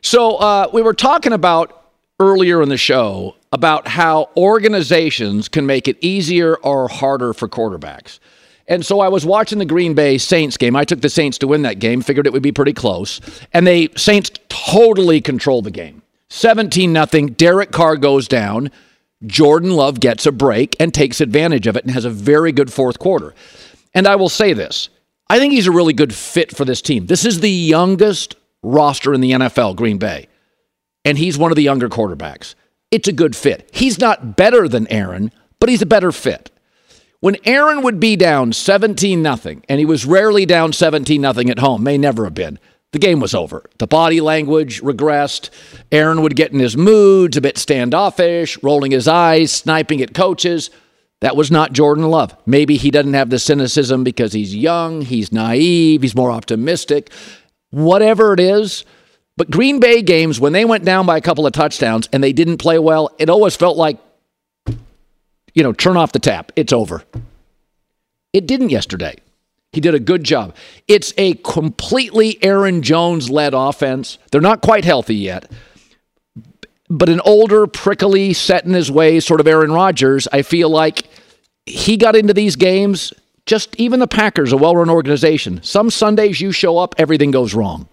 [0.00, 5.86] So uh, we were talking about earlier in the show about how organizations can make
[5.86, 8.18] it easier or harder for quarterbacks.
[8.66, 10.74] And so I was watching the Green Bay Saints game.
[10.76, 13.20] I took the Saints to win that game, figured it would be pretty close.
[13.52, 16.02] And they Saints totally controlled the game.
[16.30, 17.26] 17 nothing.
[17.28, 18.70] Derek Carr goes down.
[19.26, 22.72] Jordan Love gets a break and takes advantage of it and has a very good
[22.72, 23.34] fourth quarter.
[23.94, 24.88] And I will say this
[25.28, 27.06] I think he's a really good fit for this team.
[27.06, 30.28] This is the youngest roster in the NFL, Green Bay,
[31.04, 32.54] and he's one of the younger quarterbacks.
[32.92, 33.68] It's a good fit.
[33.72, 36.52] He's not better than Aaron, but he's a better fit.
[37.18, 41.58] When Aaron would be down 17 nothing, and he was rarely down 17 nothing at
[41.58, 42.60] home, may never have been
[42.92, 43.64] the game was over.
[43.78, 45.48] The body language regressed.
[45.90, 50.70] Aaron would get in his moods, a bit standoffish, rolling his eyes, sniping at coaches.
[51.20, 52.36] That was not Jordan Love.
[52.44, 57.10] Maybe he doesn't have the cynicism because he's young, he's naive, he's more optimistic.
[57.70, 58.84] Whatever it is,
[59.36, 62.32] but Green Bay games, when they went down by a couple of touchdowns and they
[62.32, 63.98] didn't play well, it always felt like,
[65.54, 66.52] you know, turn off the tap.
[66.56, 67.02] It's over.
[68.32, 69.16] It didn't yesterday.
[69.72, 70.54] He did a good job.
[70.86, 74.18] It's a completely Aaron Jones led offense.
[74.30, 75.50] They're not quite healthy yet.
[76.90, 81.04] But an older, prickly, set in his ways, sort of Aaron Rodgers, I feel like
[81.64, 83.14] he got into these games.
[83.46, 85.62] Just even the Packers, a well run organization.
[85.62, 87.88] Some Sundays you show up, everything goes wrong.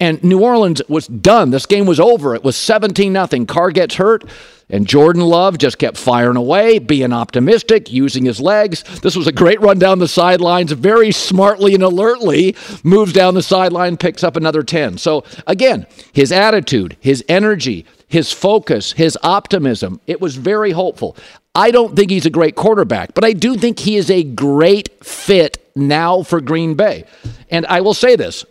[0.00, 1.50] And New Orleans was done.
[1.50, 2.34] This game was over.
[2.34, 3.46] It was 17 nothing.
[3.46, 4.24] Carr gets hurt.
[4.70, 8.82] And Jordan Love just kept firing away, being optimistic, using his legs.
[9.00, 13.42] This was a great run down the sidelines, very smartly and alertly moves down the
[13.42, 14.96] sideline, picks up another 10.
[14.96, 21.14] So, again, his attitude, his energy, his focus, his optimism, it was very hopeful.
[21.54, 25.04] I don't think he's a great quarterback, but I do think he is a great
[25.04, 27.04] fit now for Green Bay.
[27.50, 28.44] And I will say this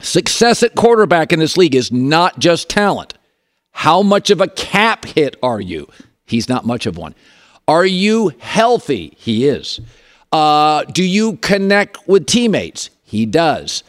[0.00, 3.14] success at quarterback in this league is not just talent.
[3.72, 5.88] How much of a cap hit are you?
[6.26, 7.14] He's not much of one.
[7.68, 9.14] Are you healthy?
[9.16, 9.80] He is.
[10.32, 12.90] Uh, do you connect with teammates?
[13.02, 13.82] He does.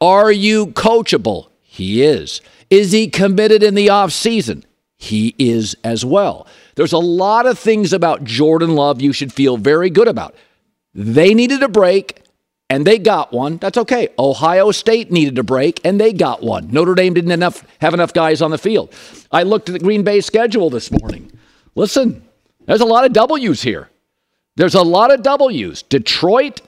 [0.00, 1.48] Are you coachable?
[1.62, 2.40] He is.
[2.70, 4.64] Is he committed in the off season?
[4.98, 6.46] he is as well.
[6.74, 10.34] There's a lot of things about Jordan Love you should feel very good about.
[10.92, 12.22] They needed a break
[12.70, 13.56] and they got one.
[13.58, 14.08] That's okay.
[14.18, 16.68] Ohio State needed a break and they got one.
[16.70, 18.92] Notre Dame didn't enough have enough guys on the field.
[19.32, 21.32] I looked at the Green Bay schedule this morning.
[21.74, 22.22] Listen,
[22.66, 23.88] there's a lot of W's here.
[24.56, 25.82] There's a lot of W's.
[25.82, 26.60] Detroit,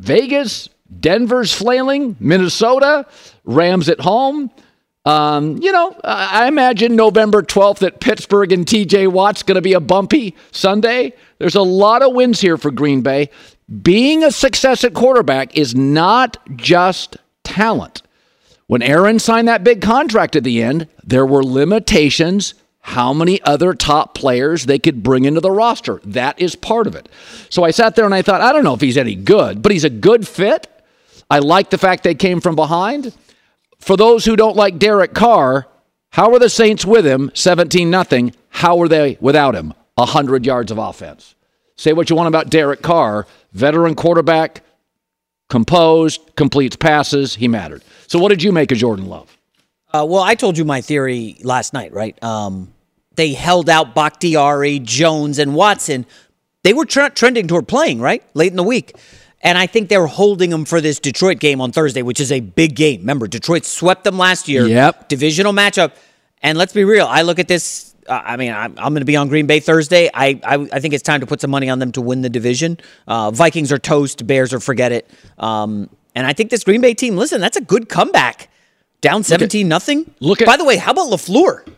[0.00, 0.68] Vegas,
[1.00, 3.06] Denver's flailing, Minnesota,
[3.44, 4.50] Rams at home.
[5.06, 9.74] Um, you know, I imagine November 12th at Pittsburgh and TJ Watt's going to be
[9.74, 11.12] a bumpy Sunday.
[11.38, 13.28] There's a lot of wins here for Green Bay.
[13.82, 18.02] Being a success at quarterback is not just talent.
[18.66, 23.72] When Aaron signed that big contract at the end, there were limitations how many other
[23.72, 26.02] top players they could bring into the roster.
[26.04, 27.08] That is part of it.
[27.48, 29.72] So I sat there and I thought, I don't know if he's any good, but
[29.72, 30.66] he's a good fit.
[31.30, 33.14] I like the fact they came from behind.
[33.78, 35.66] For those who don't like Derek Carr,
[36.10, 38.34] how are the Saints with him 17 nothing?
[38.50, 39.72] How are they without him?
[39.94, 41.34] 100 yards of offense.
[41.76, 44.62] Say what you want about Derek Carr, veteran quarterback,
[45.48, 47.82] composed, completes passes, he mattered.
[48.06, 49.36] So what did you make of Jordan Love?
[49.92, 52.20] Uh, well, I told you my theory last night, right?
[52.22, 52.72] Um,
[53.14, 56.04] they held out Bakhtiari, Jones, and Watson.
[56.64, 58.22] They were tra- trending toward playing, right?
[58.34, 58.96] Late in the week.
[59.40, 62.40] And I think they're holding them for this Detroit game on Thursday, which is a
[62.40, 63.00] big game.
[63.00, 64.66] Remember, Detroit swept them last year.
[64.66, 65.08] Yep.
[65.08, 65.92] Divisional matchup.
[66.42, 67.06] And let's be real.
[67.06, 67.93] I look at this.
[68.08, 70.10] I mean, I'm, I'm going to be on Green Bay Thursday.
[70.12, 72.30] I, I, I think it's time to put some money on them to win the
[72.30, 72.78] division.
[73.06, 74.26] Uh, Vikings are toast.
[74.26, 75.10] Bears are forget it.
[75.38, 77.16] Um, and I think this Green Bay team.
[77.16, 78.50] Listen, that's a good comeback.
[79.00, 80.14] Down 17 nothing.
[80.20, 80.46] Look at.
[80.46, 81.68] By the way, how about LaFleur?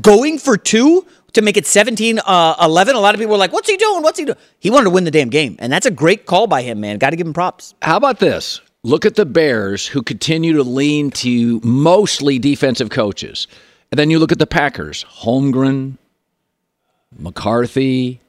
[0.00, 3.52] going for two to make it 17 uh, 11 a lot of people were like
[3.52, 5.86] what's he doing what's he doing he wanted to win the damn game and that's
[5.86, 8.60] a great call by him man got to give him props How about this?
[8.84, 13.46] Look at the Bears who continue to lean to mostly defensive coaches.
[13.92, 15.98] And then you look at the Packers, Holmgren,
[17.18, 18.20] McCarthy,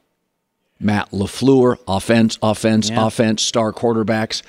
[0.78, 3.06] Matt LaFleur, offense, offense, Yeah.
[3.06, 4.42] offense, star quarterbacks.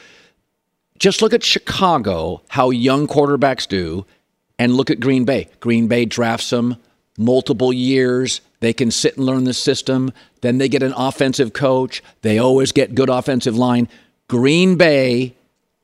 [1.00, 4.06] Just look at Chicago, how young quarterbacks do,
[4.60, 5.48] and look at Green Bay.
[5.62, 6.76] Green Bay drafts them
[7.18, 8.42] multiple years.
[8.60, 10.12] They can sit and learn the system.
[10.42, 12.04] Then they get an offensive coach.
[12.24, 13.88] They always get good offensive line.
[14.28, 15.36] Green Bay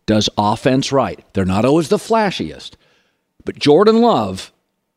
[0.05, 1.23] does offense right.
[1.33, 2.71] They're not always the flashiest.
[3.45, 4.50] But Jordan Love,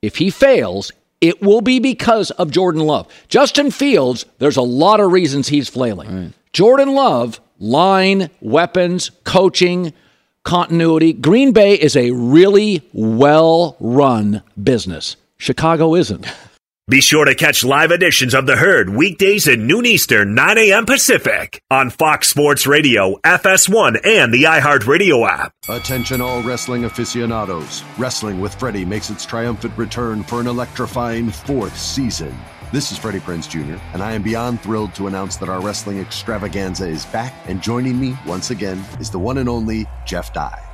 [0.05, 3.09] if he fails, it will be because of Jordan Love.
[3.29, 6.35] Justin Fields, there's a lot of reasons he's flailing.
[6.53, 9.93] Jordan Love, line, weapons, coaching,
[10.43, 11.13] continuity.
[11.13, 15.17] Green Bay is a really well run business.
[15.39, 16.27] Chicago isn't.
[16.87, 20.85] Be sure to catch live editions of The Herd weekdays at noon Eastern, 9 a.m.
[20.85, 25.55] Pacific on Fox Sports Radio, FS1, and the iHeartRadio app.
[25.71, 27.83] Attention, all wrestling aficionados.
[27.97, 32.37] Wrestling with Freddie makes its triumphant return for an electrifying fourth season.
[32.71, 36.01] This is Freddie Prinze Jr., and I am beyond thrilled to announce that our wrestling
[36.01, 40.74] extravaganza is back, and joining me once again is the one and only Jeff Dye.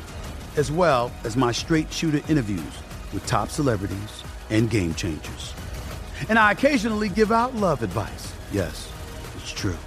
[0.55, 2.73] as well as my straight shooter interviews
[3.13, 5.53] with top celebrities and game changers.
[6.29, 8.33] And I occasionally give out love advice.
[8.51, 8.91] Yes,
[9.37, 9.77] it's true.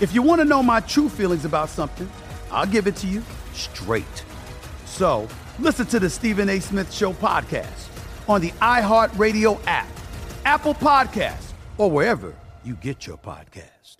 [0.00, 2.10] If you want to know my true feelings about something,
[2.50, 3.22] I'll give it to you
[3.52, 4.24] straight.
[4.86, 5.28] So
[5.58, 6.60] listen to the Stephen A.
[6.60, 7.88] Smith Show podcast
[8.28, 9.88] on the iHeartRadio app,
[10.44, 12.34] Apple Podcast, or wherever
[12.64, 13.96] you get your podcast.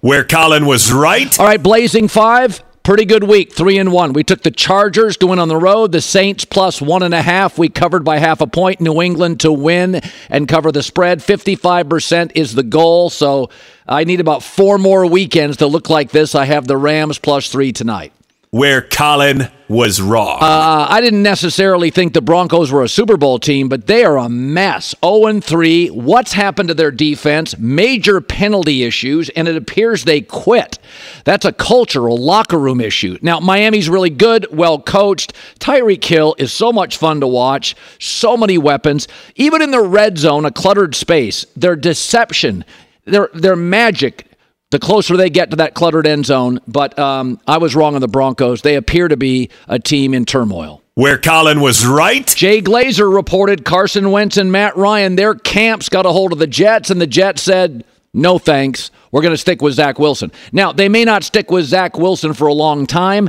[0.00, 1.38] Where Colin was right.
[1.38, 2.62] All right, Blazing Five.
[2.82, 4.14] Pretty good week, three and one.
[4.14, 7.20] We took the Chargers to win on the road, the Saints plus one and a
[7.20, 7.58] half.
[7.58, 8.80] We covered by half a point.
[8.80, 10.00] New England to win
[10.30, 11.20] and cover the spread.
[11.20, 13.10] 55% is the goal.
[13.10, 13.50] So
[13.86, 16.34] I need about four more weekends to look like this.
[16.34, 18.14] I have the Rams plus three tonight
[18.50, 20.38] where Colin was wrong.
[20.40, 24.18] Uh, I didn't necessarily think the Broncos were a Super Bowl team, but they are
[24.18, 24.92] a mess.
[25.04, 25.88] 0 3.
[25.88, 27.56] What's happened to their defense?
[27.58, 30.80] Major penalty issues, and it appears they quit.
[31.24, 33.18] That's a cultural locker room issue.
[33.22, 35.32] Now, Miami's really good, well coached.
[35.60, 39.06] Tyreek Hill is so much fun to watch, so many weapons.
[39.36, 42.64] Even in the red zone, a cluttered space, their deception,
[43.04, 44.26] their, their magic
[44.70, 46.60] the closer they get to that cluttered end zone.
[46.66, 48.62] But um, I was wrong on the Broncos.
[48.62, 50.82] They appear to be a team in turmoil.
[50.94, 52.26] Where Colin was right.
[52.26, 56.46] Jay Glazer reported Carson Wentz and Matt Ryan, their camps got a hold of the
[56.46, 58.90] Jets, and the Jets said, no thanks.
[59.12, 60.32] We're going to stick with Zach Wilson.
[60.52, 63.28] Now, they may not stick with Zach Wilson for a long time.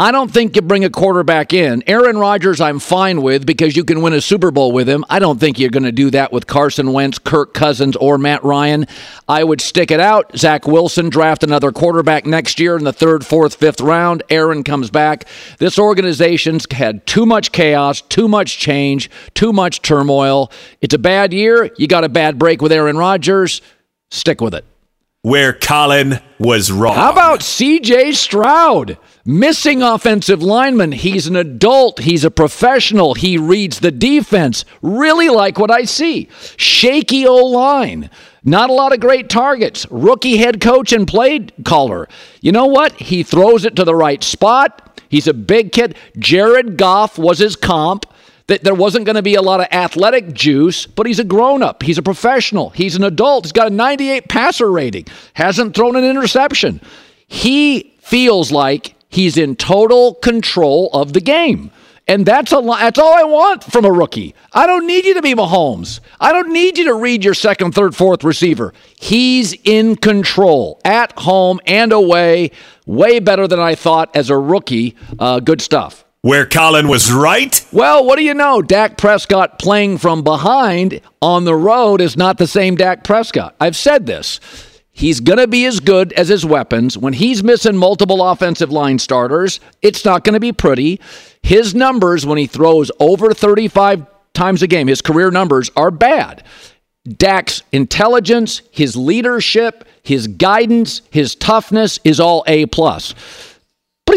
[0.00, 1.82] I don't think you bring a quarterback in.
[1.88, 5.04] Aaron Rodgers, I'm fine with because you can win a Super Bowl with him.
[5.10, 8.44] I don't think you're going to do that with Carson Wentz, Kirk Cousins, or Matt
[8.44, 8.86] Ryan.
[9.28, 10.38] I would stick it out.
[10.38, 14.22] Zach Wilson, draft another quarterback next year in the third, fourth, fifth round.
[14.30, 15.24] Aaron comes back.
[15.58, 20.52] This organization's had too much chaos, too much change, too much turmoil.
[20.80, 21.72] It's a bad year.
[21.76, 23.62] You got a bad break with Aaron Rodgers.
[24.12, 24.64] Stick with it.
[25.28, 26.94] Where Colin was wrong.
[26.94, 28.96] How about CJ Stroud?
[29.26, 30.92] Missing offensive lineman.
[30.92, 31.98] He's an adult.
[31.98, 33.12] He's a professional.
[33.12, 34.64] He reads the defense.
[34.80, 36.30] Really like what I see.
[36.56, 38.08] Shaky O line.
[38.42, 39.86] Not a lot of great targets.
[39.90, 42.08] Rookie head coach and play caller.
[42.40, 42.98] You know what?
[42.98, 44.98] He throws it to the right spot.
[45.10, 45.94] He's a big kid.
[46.18, 48.06] Jared Goff was his comp
[48.48, 51.62] that there wasn't going to be a lot of athletic juice, but he's a grown
[51.62, 51.82] up.
[51.82, 52.70] He's a professional.
[52.70, 53.44] He's an adult.
[53.44, 56.80] He's got a 98 passer rating, hasn't thrown an interception.
[57.26, 61.70] He feels like He's in total control of the game.
[62.06, 64.34] And that's a that's all I want from a rookie.
[64.52, 66.00] I don't need you to be Mahomes.
[66.18, 68.72] I don't need you to read your second, third, fourth receiver.
[68.98, 72.52] He's in control at home and away.
[72.86, 74.96] Way better than I thought as a rookie.
[75.18, 76.04] Uh, good stuff.
[76.22, 77.64] Where Colin was right?
[77.70, 78.60] Well, what do you know?
[78.60, 83.54] Dak Prescott playing from behind on the road is not the same Dak Prescott.
[83.60, 84.40] I've said this.
[84.90, 86.98] He's going to be as good as his weapons.
[86.98, 91.00] When he's missing multiple offensive line starters, it's not going to be pretty.
[91.40, 94.04] His numbers, when he throws over 35
[94.34, 96.42] times a game, his career numbers are bad.
[97.04, 103.14] Dak's intelligence, his leadership, his guidance, his toughness is all A plus.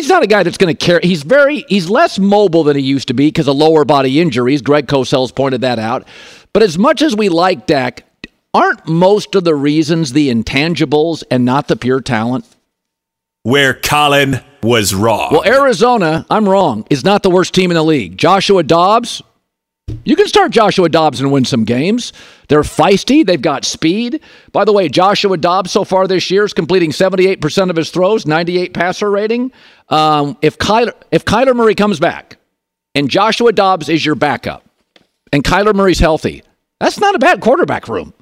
[0.01, 1.01] He's not a guy that's going to carry.
[1.03, 1.63] He's very.
[1.69, 4.63] He's less mobile than he used to be because of lower body injuries.
[4.63, 6.07] Greg Cosell's pointed that out.
[6.53, 8.03] But as much as we like Dak,
[8.51, 12.45] aren't most of the reasons the intangibles and not the pure talent?
[13.43, 15.33] Where Colin was wrong.
[15.33, 18.17] Well, Arizona, I'm wrong, is not the worst team in the league.
[18.17, 19.21] Joshua Dobbs,
[20.03, 22.13] you can start Joshua Dobbs and win some games.
[22.47, 23.25] They're feisty.
[23.25, 24.21] They've got speed.
[24.51, 28.25] By the way, Joshua Dobbs so far this year is completing 78% of his throws,
[28.25, 29.51] 98 passer rating.
[29.89, 32.37] Um, if, Kyler, if Kyler Murray comes back
[32.95, 34.65] and Joshua Dobbs is your backup
[35.31, 36.43] and Kyler Murray's healthy,
[36.79, 38.13] that's not a bad quarterback room.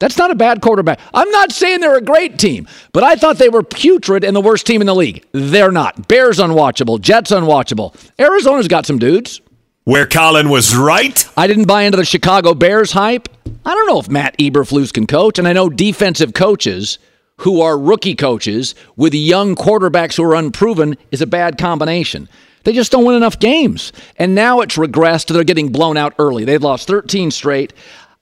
[0.00, 0.98] That's not a bad quarterback.
[1.12, 4.40] I'm not saying they're a great team, but I thought they were putrid and the
[4.40, 5.26] worst team in the league.
[5.32, 6.08] They're not.
[6.08, 7.94] Bears unwatchable, Jets unwatchable.
[8.18, 9.42] Arizona's got some dudes.
[9.84, 11.26] Where Colin was right.
[11.38, 13.28] I didn't buy into the Chicago Bears hype.
[13.64, 16.98] I don't know if Matt Eberflus can coach, and I know defensive coaches
[17.38, 22.28] who are rookie coaches with young quarterbacks who are unproven is a bad combination.
[22.64, 23.94] They just don't win enough games.
[24.16, 25.32] And now it's regressed.
[25.32, 26.44] They're getting blown out early.
[26.44, 27.72] They've lost 13 straight.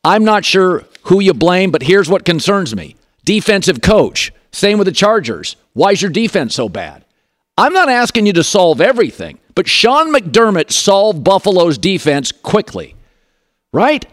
[0.04, 2.94] I'm not sure who you blame, but here's what concerns me
[3.24, 4.32] defensive coach.
[4.52, 5.56] Same with the Chargers.
[5.72, 7.04] Why is your defense so bad?
[7.58, 12.94] I'm not asking you to solve everything, but Sean McDermott solved Buffalo's defense quickly,
[13.72, 14.06] right?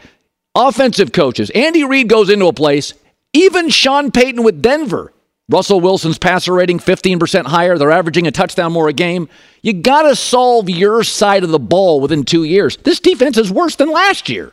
[0.56, 1.52] Offensive coaches.
[1.52, 2.96] Andy Reid goes into a place,
[3.32, 5.14] even Sean Payton with Denver.
[5.48, 7.78] Russell Wilson's passer rating 15% higher.
[7.78, 9.30] They're averaging a touchdown more a game.
[9.62, 12.78] You got to solve your side of the ball within two years.
[12.78, 14.52] This defense is worse than last year.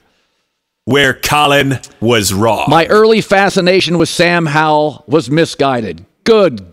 [0.85, 2.67] Where Colin was wrong.
[2.69, 6.05] My early fascination with Sam Howell was misguided.
[6.25, 6.72] Good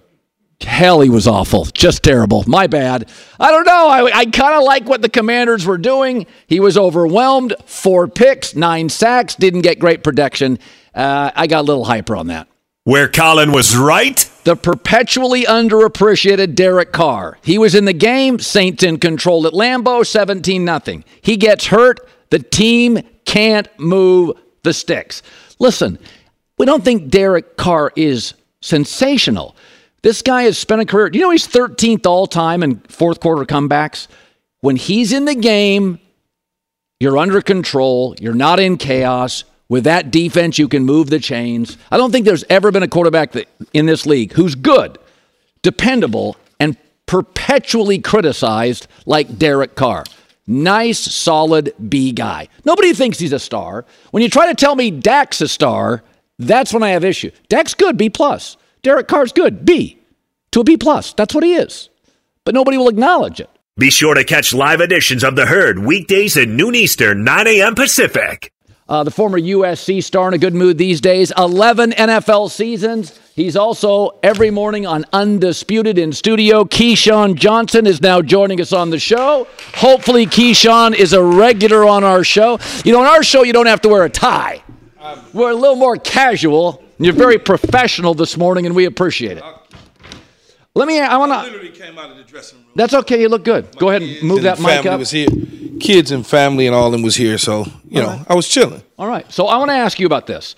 [0.62, 1.66] hell, he was awful.
[1.66, 2.44] Just terrible.
[2.48, 3.10] My bad.
[3.40, 3.88] I don't know.
[3.88, 6.26] I, I kind of like what the commanders were doing.
[6.48, 7.54] He was overwhelmed.
[7.66, 10.60] Four picks, nine sacks, didn't get great protection.
[10.94, 12.48] Uh, I got a little hyper on that.
[12.84, 14.18] Where Colin was right.
[14.46, 17.38] The perpetually underappreciated Derek Carr.
[17.44, 18.40] He was in the game.
[18.40, 21.04] Saints in control at Lambeau, 17 nothing.
[21.22, 22.00] He gets hurt.
[22.32, 24.32] The team can't move
[24.64, 25.22] the sticks.
[25.60, 26.00] Listen,
[26.58, 29.56] we don't think Derek Carr is sensational.
[30.02, 31.10] This guy has spent a career.
[31.10, 34.08] Do you know he's 13th all time in fourth quarter comebacks?
[34.62, 36.00] When he's in the game,
[37.00, 39.44] you're under control, you're not in chaos.
[39.70, 41.78] With that defense, you can move the chains.
[41.92, 44.98] I don't think there's ever been a quarterback that, in this league who's good,
[45.62, 46.76] dependable, and
[47.06, 50.06] perpetually criticized like Derek Carr.
[50.48, 52.48] Nice, solid B guy.
[52.66, 53.86] Nobody thinks he's a star.
[54.10, 56.04] When you try to tell me Dak's a star,
[56.40, 57.30] that's when I have issue.
[57.50, 58.58] Dak's good, B plus.
[58.82, 60.00] Derek Carr's good, B
[60.52, 61.14] to a B plus.
[61.14, 61.90] That's what he is.
[62.46, 63.50] But nobody will acknowledge it.
[63.78, 67.76] Be sure to catch live editions of The Herd weekdays at noon Eastern, 9 a.m.
[67.76, 68.52] Pacific.
[68.90, 71.32] Uh, the former USC star in a good mood these days.
[71.38, 73.18] 11 NFL seasons.
[73.36, 76.64] He's also every morning on Undisputed in studio.
[76.64, 79.48] Keyshawn Johnson is now joining us on the show.
[79.76, 82.58] Hopefully, Keyshawn is a regular on our show.
[82.84, 84.64] You know, on our show, you don't have to wear a tie.
[85.34, 86.84] We're a little more casual.
[87.00, 89.44] You're very professional this morning, and we appreciate it.
[90.76, 91.00] Let me.
[91.00, 91.42] I want to.
[91.42, 92.68] Literally came out of the dressing room.
[92.76, 93.22] That's okay.
[93.22, 93.76] You look good.
[93.78, 95.00] Go ahead and move that And mic family up.
[95.00, 95.28] was here.
[95.80, 98.84] Kids and family and all of them was here, so you know I was chilling.
[98.98, 99.30] All right.
[99.32, 100.56] So I want to ask you about this.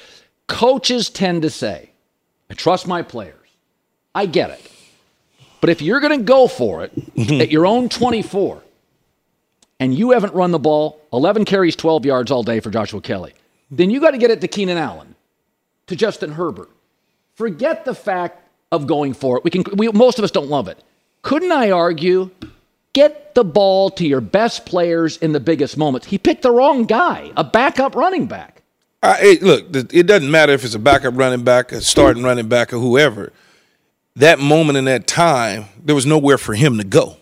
[0.47, 1.91] Coaches tend to say,
[2.49, 3.37] I trust my players.
[4.13, 4.71] I get it.
[5.61, 7.39] But if you're going to go for it mm-hmm.
[7.39, 8.61] at your own 24
[9.79, 13.33] and you haven't run the ball 11 carries, 12 yards all day for Joshua Kelley,
[13.69, 15.10] then you got to get it to Keenan Allen,
[15.87, 16.69] to Justin Herbert.
[17.35, 19.43] Forget the fact of going for it.
[19.43, 20.81] We can we, most of us don't love it.
[21.21, 22.29] Couldn't I argue
[22.93, 26.07] get the ball to your best players in the biggest moments?
[26.07, 28.61] He picked the wrong guy, a backup running back.
[29.03, 32.79] Look, it doesn't matter if it's a backup running back, a starting running back, or
[32.79, 33.33] whoever.
[34.17, 37.17] That moment in that time, there was nowhere for him to go.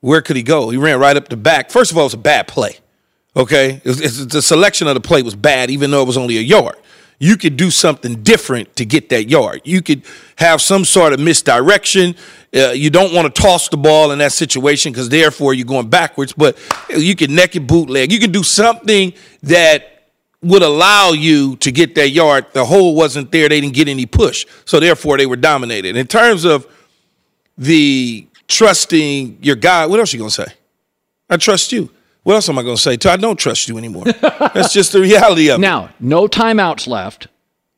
[0.00, 0.68] Where could he go?
[0.70, 1.70] He ran right up the back.
[1.70, 2.76] First of all, it was a bad play.
[3.34, 6.36] Okay, It was- the selection of the play was bad, even though it was only
[6.38, 6.76] a yard.
[7.18, 9.62] You could do something different to get that yard.
[9.64, 10.02] You could
[10.36, 12.14] have some sort of misdirection.
[12.54, 15.88] Uh, you don't want to toss the ball in that situation because therefore you're going
[15.88, 16.34] backwards.
[16.34, 16.58] But
[16.90, 18.12] you can naked bootleg.
[18.12, 19.14] You can do something
[19.44, 20.10] that
[20.42, 22.46] would allow you to get that yard.
[22.52, 23.48] The hole wasn't there.
[23.48, 24.46] They didn't get any push.
[24.66, 25.96] So therefore they were dominated.
[25.96, 26.66] In terms of
[27.56, 30.46] the trusting your guy, what else are you gonna say?
[31.30, 31.90] I trust you.
[32.26, 32.98] What else am I gonna say?
[33.04, 34.02] I don't trust you anymore.
[34.52, 35.60] That's just the reality of it.
[35.60, 37.28] Now, no timeouts left.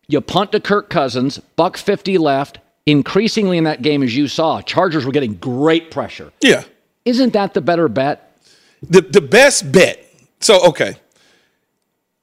[0.07, 2.59] You punt to Kirk Cousins, buck 50 left.
[2.87, 6.33] Increasingly in that game, as you saw, Chargers were getting great pressure.
[6.41, 6.65] Yeah.
[7.05, 8.41] Isn't that the better bet?
[8.81, 10.03] The the best bet.
[10.41, 10.95] So okay.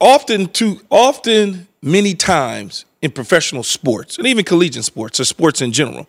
[0.00, 5.70] Often too, often many times in professional sports and even collegiate sports or sports in
[5.70, 6.08] general,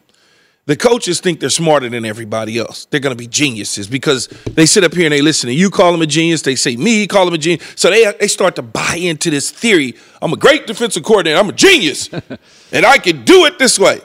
[0.68, 2.86] the coaches think they're smarter than everybody else.
[2.86, 5.70] They're going to be geniuses because they sit up here and they listen to you
[5.70, 6.42] call them a genius.
[6.42, 7.66] They say me call them a genius.
[7.76, 9.96] So they they start to buy into this theory.
[10.22, 11.40] I'm a great defensive coordinator.
[11.40, 12.10] I'm a genius,
[12.72, 14.02] and I can do it this way.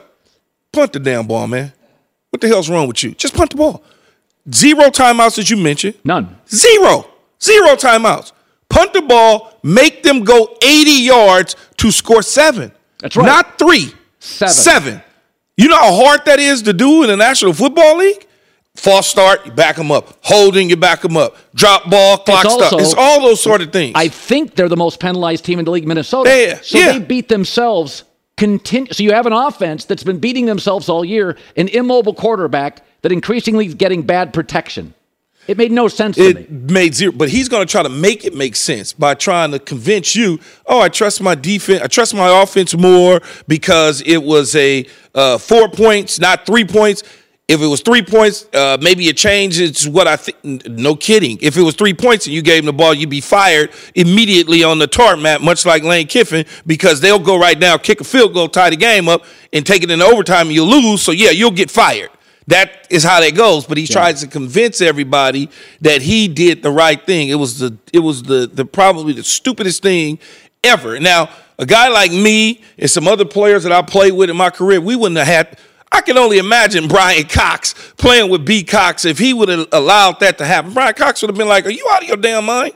[0.71, 1.73] Punt the damn ball, man.
[2.29, 3.11] What the hell's wrong with you?
[3.13, 3.83] Just punt the ball.
[4.51, 5.95] Zero timeouts as you mentioned.
[6.03, 6.35] None.
[6.49, 7.07] Zero.
[7.41, 8.31] Zero timeouts.
[8.69, 12.71] Punt the ball, make them go 80 yards to score seven.
[12.99, 13.25] That's right.
[13.25, 13.93] Not three.
[14.19, 14.53] Seven.
[14.53, 15.03] Seven.
[15.57, 18.27] You know how hard that is to do in the National Football League?
[18.75, 20.17] False start, you back them up.
[20.21, 21.37] Holding, you back them up.
[21.53, 23.93] Drop ball, clock It's also- It's all those sort of things.
[23.95, 26.29] I think they're the most penalized team in the league, Minnesota.
[26.35, 26.93] Yeah, so yeah.
[26.93, 28.03] they beat themselves.
[28.35, 28.91] Continue.
[28.91, 33.11] So you have an offense that's been beating themselves all year, an immobile quarterback that
[33.11, 34.95] increasingly is getting bad protection.
[35.47, 36.41] It made no sense to me.
[36.41, 39.51] it made zero, but he's going to try to make it make sense by trying
[39.51, 40.39] to convince you.
[40.65, 41.81] Oh, I trust my defense.
[41.81, 47.03] I trust my offense more because it was a uh, four points, not three points.
[47.45, 50.65] If it was three points, uh, maybe it changes what I think.
[50.65, 51.37] No kidding.
[51.41, 54.63] If it was three points and you gave him the ball, you'd be fired immediately
[54.63, 58.33] on the tarmac, much like Lane Kiffin, because they'll go right now, kick a field
[58.33, 61.01] goal, tie the game up, and take it in overtime, and you'll lose.
[61.01, 62.09] So yeah, you'll get fired.
[62.47, 63.65] That is how that goes.
[63.65, 65.49] But he tries to convince everybody
[65.81, 67.29] that he did the right thing.
[67.29, 70.19] It was the it was the the probably the stupidest thing
[70.63, 70.99] ever.
[70.99, 74.49] Now, a guy like me and some other players that I played with in my
[74.49, 75.57] career, we wouldn't have had.
[75.91, 78.63] I can only imagine Brian Cox playing with B.
[78.63, 80.73] Cox if he would have allowed that to happen.
[80.73, 82.73] Brian Cox would have been like, "Are you out of your damn mind?"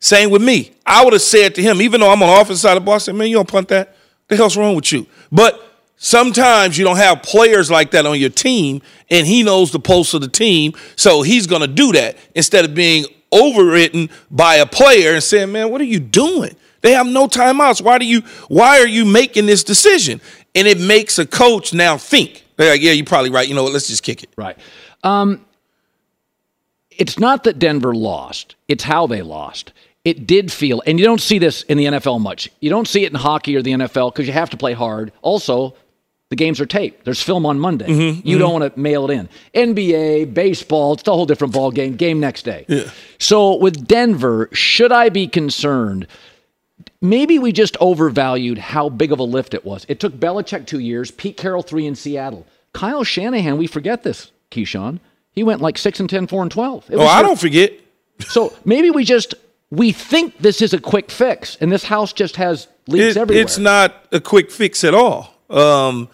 [0.00, 0.72] Same with me.
[0.86, 2.86] I would have said to him, even though I'm on the offense side of the
[2.86, 3.96] ball, I said, man, you don't punt that.
[4.28, 5.06] The hell's wrong with you?
[5.32, 5.67] But
[5.98, 8.80] sometimes you don't have players like that on your team,
[9.10, 12.64] and he knows the pulse of the team, so he's going to do that instead
[12.64, 16.56] of being overwritten by a player and saying, "Man, what are you doing?
[16.80, 17.82] They have no timeouts.
[17.82, 18.22] Why do you?
[18.48, 20.20] Why are you making this decision?"
[20.54, 23.46] And it makes a coach now think, They're like, "Yeah, you're probably right.
[23.46, 23.72] You know what?
[23.72, 24.56] Let's just kick it." Right.
[25.04, 25.44] Um,
[26.90, 29.72] it's not that Denver lost; it's how they lost.
[30.04, 32.50] It did feel, and you don't see this in the NFL much.
[32.60, 35.12] You don't see it in hockey or the NFL because you have to play hard.
[35.20, 35.74] Also,
[36.30, 37.04] the games are taped.
[37.04, 37.86] There's film on Monday.
[37.86, 38.40] Mhm, you mhm.
[38.40, 39.28] don't want to mail it in.
[39.54, 41.96] NBA, baseball, it's a whole different ball game.
[41.96, 42.66] Game next day.
[42.68, 42.90] Yeah.
[43.18, 46.06] So with Denver, should I be concerned?
[47.00, 49.86] Maybe we just overvalued how big of a lift it was.
[49.88, 52.46] It took Belichick two years, Pete Carroll three in Seattle.
[52.72, 55.00] Kyle Shanahan, we forget this, Keyshawn.
[55.32, 56.90] He went like six and 10, 4 and 12.
[56.90, 57.72] It Oh, I don't forget.
[58.20, 59.36] So maybe we just
[59.70, 63.42] we think this is a quick fix, and this house just has leaks It- everywhere.
[63.44, 65.34] It's not a quick fix at all.
[65.48, 66.08] Um,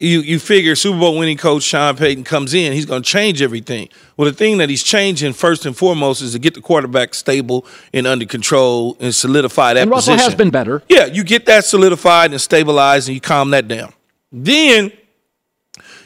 [0.00, 3.42] you you figure Super Bowl winning coach Sean Payton comes in, he's going to change
[3.42, 3.88] everything.
[4.16, 7.66] Well, the thing that he's changing first and foremost is to get the quarterback stable
[7.92, 10.30] and under control and solidify that and Russell position.
[10.30, 10.82] has been better.
[10.88, 13.92] Yeah, you get that solidified and stabilized, and you calm that down.
[14.30, 14.92] Then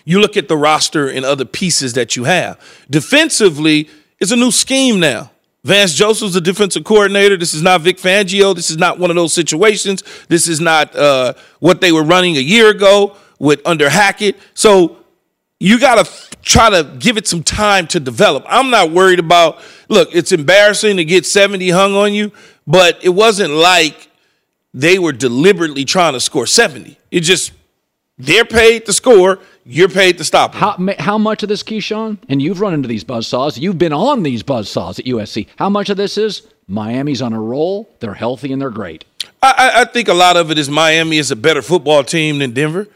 [0.05, 2.59] you look at the roster and other pieces that you have.
[2.89, 5.31] Defensively, it's a new scheme now.
[5.65, 7.37] Vance Joseph's a defensive coordinator.
[7.37, 8.53] This is not Vic Fangio.
[8.53, 10.03] This is not one of those situations.
[10.27, 14.39] This is not uh, what they were running a year ago with under Hackett.
[14.55, 14.99] So
[15.59, 18.45] you got to try to give it some time to develop.
[18.49, 19.59] I'm not worried about.
[19.89, 22.31] Look, it's embarrassing to get 70 hung on you,
[22.69, 24.09] but it wasn't like
[24.73, 26.97] they were deliberately trying to score 70.
[27.11, 27.53] It just
[28.17, 30.55] they're paid to score, you're paid to stop.
[30.55, 30.61] 'em.
[30.61, 32.19] How how much of this, Keyshawn?
[32.29, 33.61] And you've run into these buzzsaws.
[33.61, 35.49] You've been on these buzzsaws at USC.
[35.57, 37.89] How much of this is Miami's on a roll?
[37.99, 39.05] They're healthy and they're great.
[39.43, 42.53] I- I think a lot of it is Miami is a better football team than
[42.53, 42.87] Denver.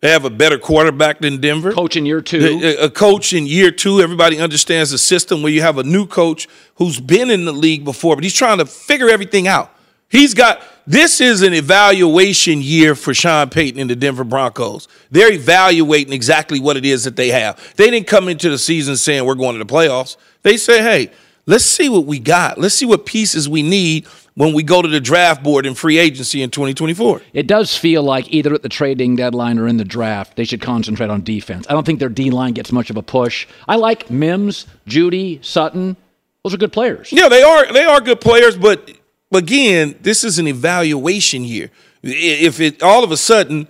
[0.00, 1.72] They have a better quarterback than Denver.
[1.72, 2.60] Coach in year two.
[2.62, 4.00] A, uh, a coach in year two.
[4.00, 7.84] Everybody understands the system where you have a new coach who's been in the league
[7.84, 9.74] before, but he's trying to figure everything out.
[10.08, 14.88] He's got this is an evaluation year for Sean Payton and the Denver Broncos.
[15.10, 17.74] They're evaluating exactly what it is that they have.
[17.76, 20.16] They didn't come into the season saying we're going to the playoffs.
[20.42, 21.12] They say, hey,
[21.46, 22.58] let's see what we got.
[22.58, 24.06] Let's see what pieces we need
[24.40, 27.20] when we go to the draft board in free agency in 2024.
[27.34, 30.62] It does feel like either at the trading deadline or in the draft, they should
[30.62, 31.66] concentrate on defense.
[31.68, 33.46] I don't think their D line gets much of a push.
[33.68, 35.94] I like Mims, Jeudy, Sutton.
[36.42, 37.12] Those are good players.
[37.12, 38.90] Yeah, they are they are good players, but
[39.30, 41.70] again, this is an evaluation year.
[42.02, 43.68] If it all of a sudden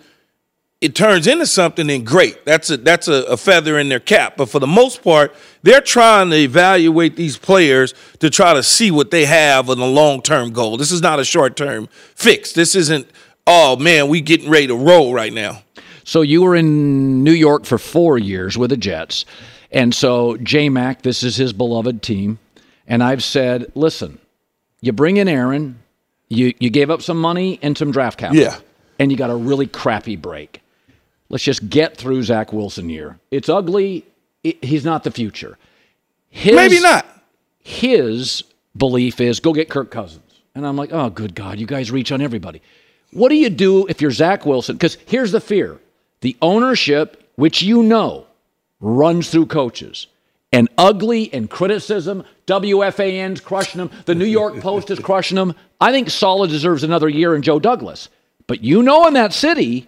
[0.80, 2.44] it turns into something, then great.
[2.46, 4.36] That's a that's a, a feather in their cap.
[4.36, 8.90] But for the most part, they're trying to evaluate these players to try to see
[8.90, 10.76] what they have on a long term goal.
[10.76, 12.52] This is not a short term fix.
[12.52, 13.10] This isn't.
[13.46, 15.62] Oh man, we getting ready to roll right now.
[16.04, 19.24] So you were in New York for four years with the Jets.
[19.70, 22.38] And so J Mac, this is his beloved team.
[22.86, 24.18] And I've said, listen,
[24.80, 25.80] you bring in Aaron,
[26.28, 28.42] you, you gave up some money and some draft capital.
[28.42, 28.58] Yeah.
[28.98, 30.59] And you got a really crappy break.
[31.30, 33.18] Let's just get through Zach Wilson year.
[33.30, 34.04] It's ugly.
[34.44, 35.56] I- he's not the future.
[36.28, 37.06] His, Maybe not.
[37.60, 38.42] His
[38.76, 40.22] belief is go get Kirk Cousins.
[40.54, 42.60] And I'm like, oh, good God, you guys reach on everybody.
[43.12, 44.76] What do you do if you're Zach Wilson?
[44.76, 45.78] Because here's the fear
[46.20, 48.26] the ownership, which you know,
[48.80, 50.06] runs through coaches.
[50.52, 53.90] And ugly and criticism, WFAN's crushing them.
[54.04, 55.54] The New York Post is crushing them.
[55.80, 58.08] I think Saleh deserves another year in Joe Douglas.
[58.48, 59.86] But you know, in that city,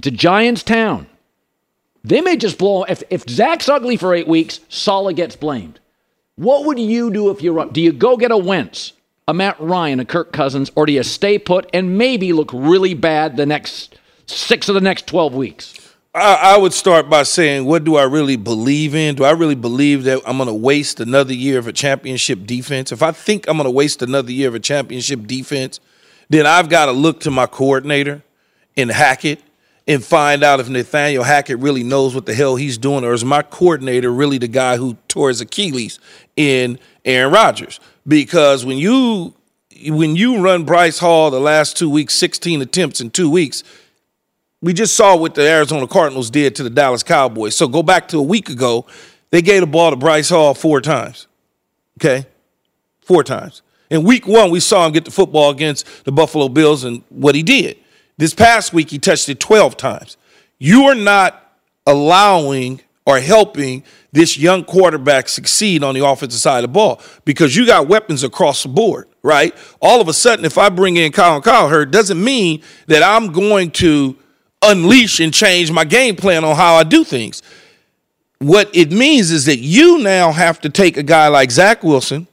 [0.00, 1.06] it's a Giants town.
[2.02, 2.84] They may just blow.
[2.84, 5.78] If, if Zach's ugly for eight weeks, Saleh gets blamed.
[6.36, 7.68] What would you do if you run?
[7.68, 8.94] Do you go get a Wentz,
[9.28, 12.94] a Matt Ryan, a Kirk Cousins, or do you stay put and maybe look really
[12.94, 15.94] bad the next six of the next 12 weeks?
[16.14, 19.16] I, I would start by saying, what do I really believe in?
[19.16, 22.90] Do I really believe that I'm going to waste another year of a championship defense?
[22.90, 25.78] If I think I'm going to waste another year of a championship defense,
[26.30, 28.22] then I've got to look to my coordinator
[28.78, 29.42] and Hackett
[29.90, 33.24] and find out if Nathaniel Hackett really knows what the hell he's doing, or is
[33.24, 35.98] my coordinator really the guy who tore his Achilles
[36.36, 37.80] in Aaron Rodgers?
[38.06, 39.34] Because when you
[39.86, 43.64] when you run Breece Hall the last two weeks, 16 attempts in two weeks,
[44.62, 47.56] we just saw what the Arizona Cardinals did to the Dallas Cowboys.
[47.56, 48.86] So go back to a week ago,
[49.30, 51.26] they gave the ball to Breece Hall four times.
[51.98, 52.26] Okay?
[53.00, 53.62] Four times.
[53.90, 57.34] In week one, we saw him get the football against the Buffalo Bills and what
[57.34, 57.76] he did.
[58.20, 60.18] This past week, he touched it 12 times.
[60.58, 61.56] You are not
[61.86, 67.56] allowing or helping this young quarterback succeed on the offensive side of the ball because
[67.56, 69.54] you got weapons across the board, right?
[69.80, 73.70] All of a sudden, if I bring in Colin Cowherd, doesn't mean that I'm going
[73.70, 74.18] to
[74.60, 77.42] unleash and change my game plan on how I do things.
[78.38, 82.26] What it means is that you now have to take a guy like Zach Wilson,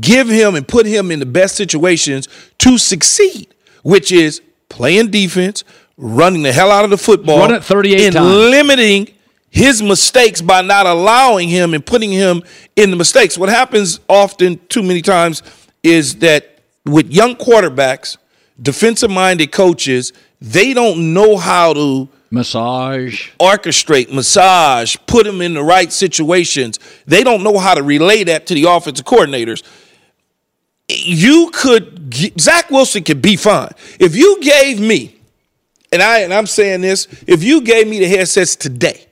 [0.00, 2.26] give him and put him in the best situations
[2.58, 3.54] to succeed,
[3.84, 4.40] which is
[4.74, 5.62] playing defense,
[5.96, 8.28] running the hell out of the football, Run it 38 and times.
[8.28, 9.08] limiting
[9.50, 12.42] his mistakes by not allowing him and putting him
[12.74, 13.38] in the mistakes.
[13.38, 15.42] What happens often, too many times,
[15.84, 18.16] is that with young quarterbacks,
[18.60, 25.62] defensive minded coaches, they don't know how to massage, orchestrate, massage, put them in the
[25.62, 26.80] right situations.
[27.06, 29.62] They don't know how to relay that to the offensive coordinators.
[30.88, 35.18] You could Zach Wilson could be fine if you gave me,
[35.90, 39.06] and I and I'm saying this, if you gave me the headsets today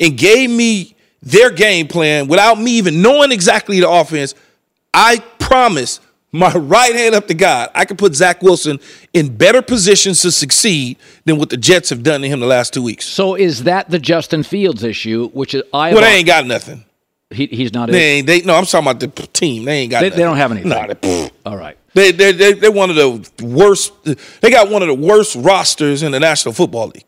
[0.00, 4.34] and gave me their game plan without me even knowing exactly the offense,
[4.92, 6.00] I promise
[6.32, 8.80] my right hand up to God, I can put Zach Wilson
[9.12, 12.74] in better positions to succeed than what the Jets have done to him the last
[12.74, 13.06] two weeks.
[13.06, 15.28] So is that the Justin Fields issue?
[15.28, 16.84] Which is I Well, they ain't got nothing.
[17.32, 17.90] He, he's not.
[17.90, 18.26] They ain't.
[18.26, 18.54] They no.
[18.54, 19.64] I'm talking about the team.
[19.64, 20.00] They ain't got.
[20.00, 20.70] They, they don't have anything.
[20.70, 21.30] Nah, they.
[21.44, 21.76] All right.
[21.94, 23.92] they they they they're one of the worst.
[24.40, 27.06] They got one of the worst rosters in the National Football League.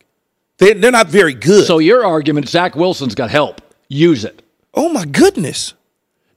[0.59, 1.67] They they're not very good.
[1.67, 3.61] So your argument, Zach Wilson's got help.
[3.89, 4.43] Use it.
[4.73, 5.75] Oh my goodness,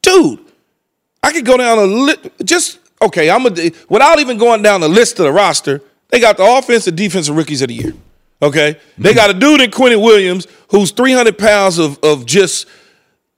[0.01, 0.39] dude!
[1.23, 2.29] I could go down a list.
[2.43, 3.29] Just okay.
[3.29, 5.81] I'm a without even going down the list of the roster.
[6.09, 7.93] They got the offensive, defensive rookies of the year.
[8.41, 9.15] Okay, they mm-hmm.
[9.15, 12.67] got a dude in Quinnen Williams who's 300 pounds of of just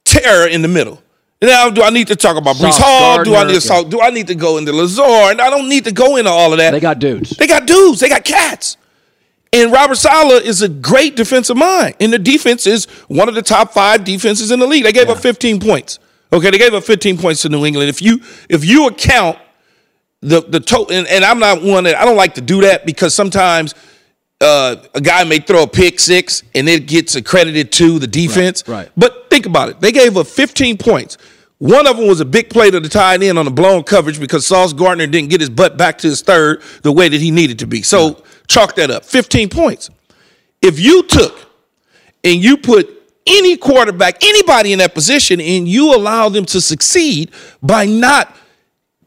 [0.09, 1.01] terror in the middle.
[1.41, 3.23] Now, do I need to talk about Breece Hall?
[3.23, 3.81] Do I need to yeah.
[3.81, 5.31] talk, Do I need to go into Lazard?
[5.31, 6.71] And I don't need to go into all of that.
[6.71, 7.29] They got dudes.
[7.31, 8.01] They got dudes.
[8.01, 8.75] They got cats.
[9.53, 11.95] And Robert Saleh is a great defensive mind.
[11.99, 14.83] And the defense is one of the top five defenses in the league.
[14.83, 15.99] They gave up 15 points.
[16.31, 17.89] Okay, they gave up 15 points to New England.
[17.89, 19.39] If you if you account
[20.21, 22.85] the the total, and, and I'm not one that I don't like to do that
[22.85, 23.73] because sometimes
[24.39, 28.63] uh, a guy may throw a pick six and it gets accredited to the defense.
[28.67, 28.91] Right, right.
[28.95, 29.79] But think about it.
[29.79, 31.17] They gave up 15 points.
[31.59, 34.19] One of them was a big play to the tight end on a blown coverage
[34.19, 37.31] because Sauce Gardner didn't get his butt back to his third the way that he
[37.31, 37.81] needed to be.
[37.81, 39.03] So chalk that up.
[39.03, 39.89] 15 points.
[40.61, 41.37] If you took
[42.23, 42.89] and you put
[43.27, 48.35] any quarterback, anybody in that position, and you allow them to succeed by not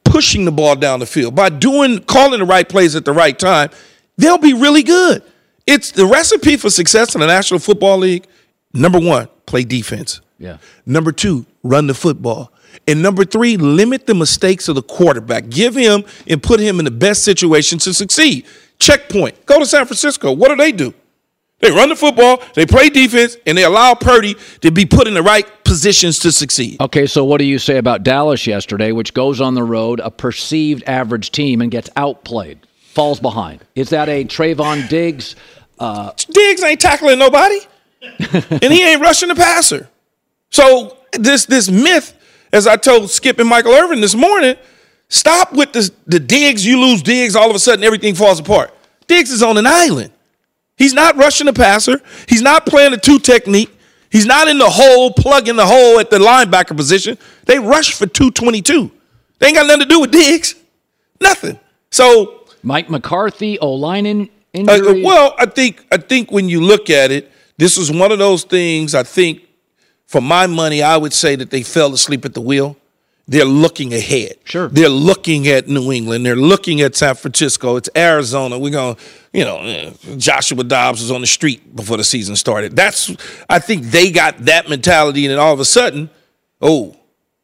[0.04, 3.38] pushing the ball down the field, by doing calling the right plays at the right
[3.38, 3.70] time,
[4.16, 5.22] they'll be really good.
[5.66, 8.26] It's the recipe for success in the National Football League.
[8.72, 10.20] Number one, play defense.
[10.38, 10.58] Yeah.
[10.86, 12.52] Number two, run the football.
[12.88, 15.48] And number three, limit the mistakes of the quarterback.
[15.48, 18.46] Give him and put him in the best situation to succeed.
[18.78, 19.46] Checkpoint.
[19.46, 20.32] Go to San Francisco.
[20.32, 20.94] What do they do?
[21.60, 25.14] They run the football, they play defense, and they allow Purdy to be put in
[25.14, 26.80] the right positions to succeed.
[26.80, 30.10] Okay, so what do you say about Dallas yesterday, which goes on the road, a
[30.10, 33.60] perceived average team, and gets outplayed, falls behind?
[33.76, 35.36] Is that a Trevon Diggs?
[35.78, 37.60] Uh, Diggs ain't tackling nobody,
[38.02, 39.88] and he ain't rushing the passer.
[40.50, 42.14] So this this myth,
[42.52, 44.56] as I told Skip and Michael Irvin this morning,
[45.08, 46.66] stop with the the Diggs.
[46.66, 48.74] You lose Diggs, all of a sudden everything falls apart.
[49.06, 50.12] Diggs is on an island.
[50.76, 52.00] He's not rushing the passer.
[52.28, 53.70] He's not playing a two technique.
[54.10, 57.16] He's not in the hole, plugging the hole at the linebacker position.
[57.46, 58.90] They rush for 222.
[59.38, 60.54] They ain't got nothing to do with Diggs.
[61.20, 61.58] Nothing.
[61.90, 65.02] So Mike McCarthy, O-line uh, injury.
[65.02, 68.44] well, I think I think when you look at it, this is one of those
[68.44, 68.94] things.
[68.94, 69.42] I think,
[70.06, 72.76] for my money, I would say that they fell asleep at the wheel.
[73.28, 74.34] They're looking ahead.
[74.44, 74.68] Sure.
[74.68, 76.26] They're looking at New England.
[76.26, 77.76] They're looking at San Francisco.
[77.76, 78.58] It's Arizona.
[78.58, 79.00] We're going, to
[79.32, 82.74] you know, Joshua Dobbs was on the street before the season started.
[82.74, 83.14] That's,
[83.48, 86.10] I think they got that mentality, and then all of a sudden,
[86.60, 86.96] oh,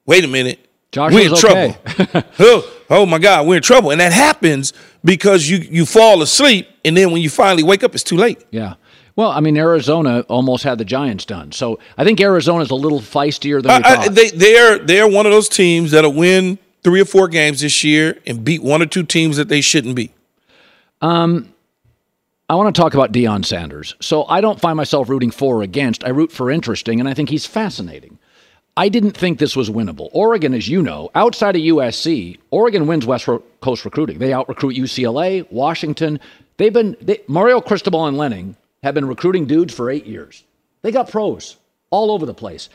[0.05, 0.59] wait a minute.
[0.97, 1.77] we're in Joshua's trouble.
[2.01, 2.25] okay.
[2.41, 3.93] oh, oh my God, we're in trouble.
[3.93, 4.73] And that happens
[5.05, 8.45] because you you fall asleep, and then when you finally wake up, it's too late.
[8.51, 8.75] Yeah.
[9.19, 11.51] Well, I mean, Arizona almost had the Giants done.
[11.51, 14.15] So I think Arizona's a little feistier than we I- I- thought.
[14.15, 18.17] they they're they're one of those teams that'll win three or four games this year
[18.29, 20.13] and beat one or two teams that they shouldn't beat.
[21.03, 21.53] Um,
[22.49, 23.97] I want to talk about Deion Sanders.
[24.01, 26.05] So I don't find myself rooting for or against.
[26.05, 28.21] I root for interesting, and I think he's fascinating.
[28.77, 30.11] I didn't think this was winnable.
[30.13, 33.29] Oregon, as you know, outside of USC, Oregon wins West
[33.61, 34.21] Coast recruiting.
[34.21, 36.21] They out recruit UCLA, Washington.
[36.57, 40.45] They've been they, Mario Cristobal and Lanning have been recruiting dudes for eight years.
[40.83, 41.57] They got pros
[41.91, 42.69] all over the place.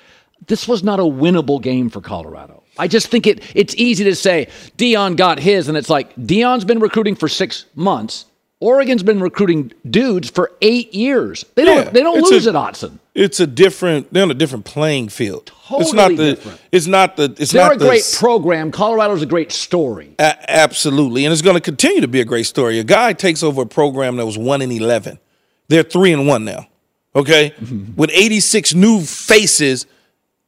[0.47, 2.63] This was not a winnable game for Colorado.
[2.77, 4.47] I just think it it's easy to say
[4.77, 8.25] Deion got his, and it's like Deion's been recruiting for six months.
[8.59, 11.43] Oregon's been recruiting dudes for eight years.
[11.55, 12.99] They don't Yeah, they don't lose a- at Autzen.
[13.13, 14.11] It's a different.
[14.11, 15.51] They're on a different playing field.
[15.67, 16.35] Totally it's not the.
[16.35, 16.61] different.
[16.71, 17.35] It's not the.
[17.37, 18.71] It's They're not a the, great program.
[18.71, 20.15] Colorado's a great story.
[20.17, 22.79] A- absolutely, and it's going to continue to be a great story.
[22.79, 25.19] A guy takes over a program that was one in eleven.
[25.67, 26.67] They're three and one now.
[27.15, 27.95] Okay, Mm-hmm.
[27.95, 29.85] with eighty six new faces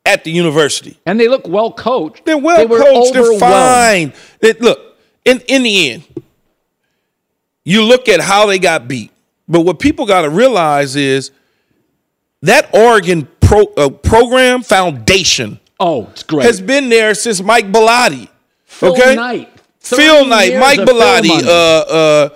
[0.05, 2.25] at the university, and they look well coached.
[2.25, 3.13] They're well they coached.
[3.13, 4.13] They're fine.
[4.41, 4.79] It, look,
[5.25, 6.03] in in the end,
[7.63, 9.11] you look at how they got beat.
[9.47, 11.31] But what people got to realize is
[12.41, 15.59] that Oregon pro, uh, program foundation.
[15.79, 16.45] Oh, it's great.
[16.45, 18.27] Has been there since Mike Bellotti.
[18.65, 19.49] Phil okay, Knight.
[19.79, 22.29] Phil Knight, Mike Bellotti, uh, uh,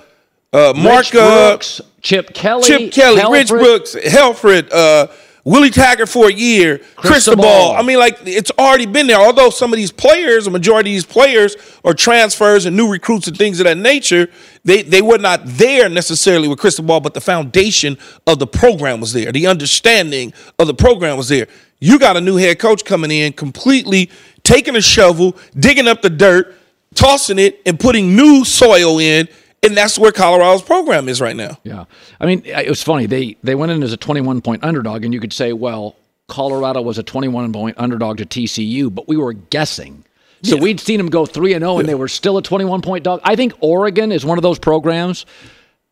[0.53, 5.08] uh, Mark uh, Brooks, Chip Kelly, Chip Kelly, Rich Brooks, Helfrich, uh,
[5.45, 7.43] Willie Taggart for a year, Cristobal.
[7.43, 7.72] Cristobal.
[7.76, 9.20] I mean, like it's already been there.
[9.20, 13.28] Although some of these players, a majority of these players, are transfers and new recruits
[13.28, 14.28] and things of that nature.
[14.64, 17.97] They they were not there necessarily with Cristobal, but the foundation
[18.28, 19.32] of the program was there.
[19.32, 21.47] The understanding of the program was there.
[21.80, 24.12] You got a new head coach coming in, completely
[24.43, 26.54] taking a shovel, digging up the dirt,
[26.93, 29.28] tossing it, and putting new soil in.
[29.62, 31.57] And that's where Colorado's program is right now.
[31.64, 31.86] Yeah,
[32.20, 33.05] I mean, it was funny.
[33.07, 35.95] They they went in as a 21 point underdog, and you could say, well,
[36.28, 40.05] Colorado was a 21 point underdog to TCU, but we were guessing.
[40.43, 40.62] So Yeah.
[40.62, 43.20] we'd seen them go three and zero, and they were still a 21 point dog.
[43.24, 45.26] I think Oregon is one of those programs,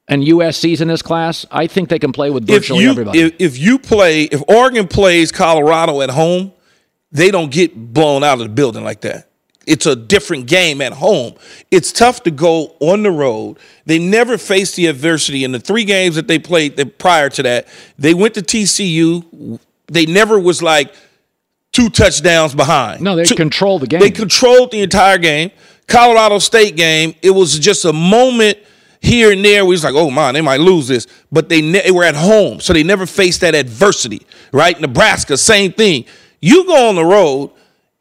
[0.08, 1.46] and USC's in this class.
[1.52, 3.20] I think they can play with if virtually you everybody.
[3.20, 6.54] if, if you play if Oregon plays Colorado at home,
[7.12, 9.28] they don't get blown out of the building like that.
[9.68, 11.34] It's a different game at home.
[11.70, 13.58] It's tough to go on the road.
[13.86, 17.44] They never faced the adversity in the three games that they played that prior to
[17.44, 17.68] that.
[18.00, 19.60] They went to TCU.
[19.88, 20.94] They never was like
[21.74, 23.02] two touchdowns behind.
[23.02, 24.00] no, they Two- control the game.
[24.00, 25.52] they controlled the entire game.
[25.88, 28.58] Colorado State game, it was just a moment
[29.02, 29.64] here and there.
[29.66, 32.16] We was like, oh man, they might lose this, but they, ne- they were at
[32.16, 34.26] home, so they never faced that adversity.
[34.52, 34.80] Right?
[34.80, 36.06] Nebraska, same thing.
[36.42, 37.52] You go on the road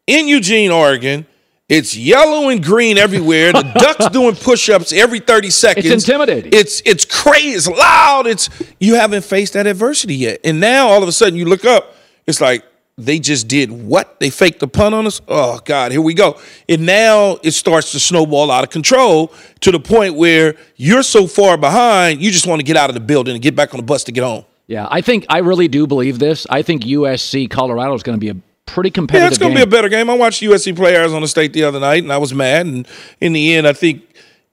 [0.05, 1.25] in Eugene, Oregon.
[1.69, 3.51] It's yellow and green everywhere.
[3.51, 5.85] The Ducks doing push-ups every 30 seconds.
[5.85, 6.51] It's intimidating.
[6.53, 7.49] It's it's crazy.
[7.49, 8.25] It's loud.
[8.25, 8.49] It's
[8.79, 10.39] you haven't faced that adversity yet.
[10.45, 11.93] And now all of a sudden you look up,
[12.25, 12.63] it's like
[12.97, 14.19] they just did what?
[14.21, 15.21] They faked the punt on us?
[15.27, 16.39] Oh God, here we go.
[16.69, 21.27] And now it starts to snowball out of control to the point where you're so
[21.27, 23.77] far behind, you just want to get out of the building and get back on
[23.77, 24.45] the bus to get home.
[24.67, 26.47] yeah, I think I really do believe this.
[26.49, 28.35] I think USC Colorado is going to be a
[28.67, 29.23] pretty competitive.
[29.23, 30.09] Yeah, it's going to be a better game.
[30.09, 32.67] I watched USC play Arizona State the other night, and I was mad.
[32.67, 32.87] And
[33.19, 34.03] in the end, I think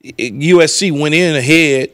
[0.02, 1.92] USC went in ahead,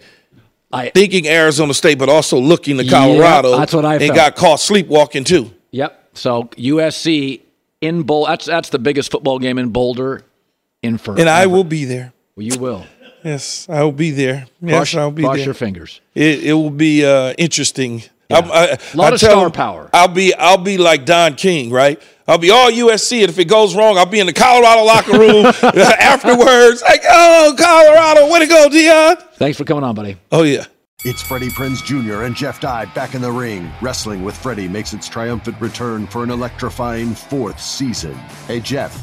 [0.95, 3.57] thinking Arizona State, but also looking to Colorado.
[3.59, 4.14] that's what I and felt.
[4.16, 5.53] got caught sleepwalking too.
[5.73, 6.11] Yep.
[6.14, 7.41] So USC
[7.81, 8.27] in Bowl.
[8.27, 10.23] That's that's the biggest football game in Boulder
[10.83, 11.21] in forever.
[11.21, 12.12] And I will be there.
[12.37, 12.85] Well, you will.
[13.25, 14.47] Yes, I will be there.
[14.62, 15.45] Yes, Cross- I'll be cross there.
[15.45, 16.01] your fingers.
[16.14, 18.03] It, it will be uh, interesting.
[18.31, 19.91] I'm- I, Lot I of tell star them, power.
[19.93, 22.01] I'll be I'll be like Don King, right?
[22.28, 25.18] I'll be all USC, and if it goes wrong, I'll be in the Colorado locker
[25.18, 25.47] room
[26.01, 26.81] afterwards.
[26.83, 29.20] Like, oh, Colorado, way to go, Deion!
[29.35, 30.16] Thanks for coming on, buddy.
[30.31, 30.64] Oh yeah.
[31.03, 32.24] It's Freddie Prinze Jr.
[32.24, 33.70] and Jeff Dye back in the ring.
[33.81, 38.12] Wrestling with Freddie makes its triumphant return for an electrifying fourth season.
[38.47, 39.03] Hey, Jeff,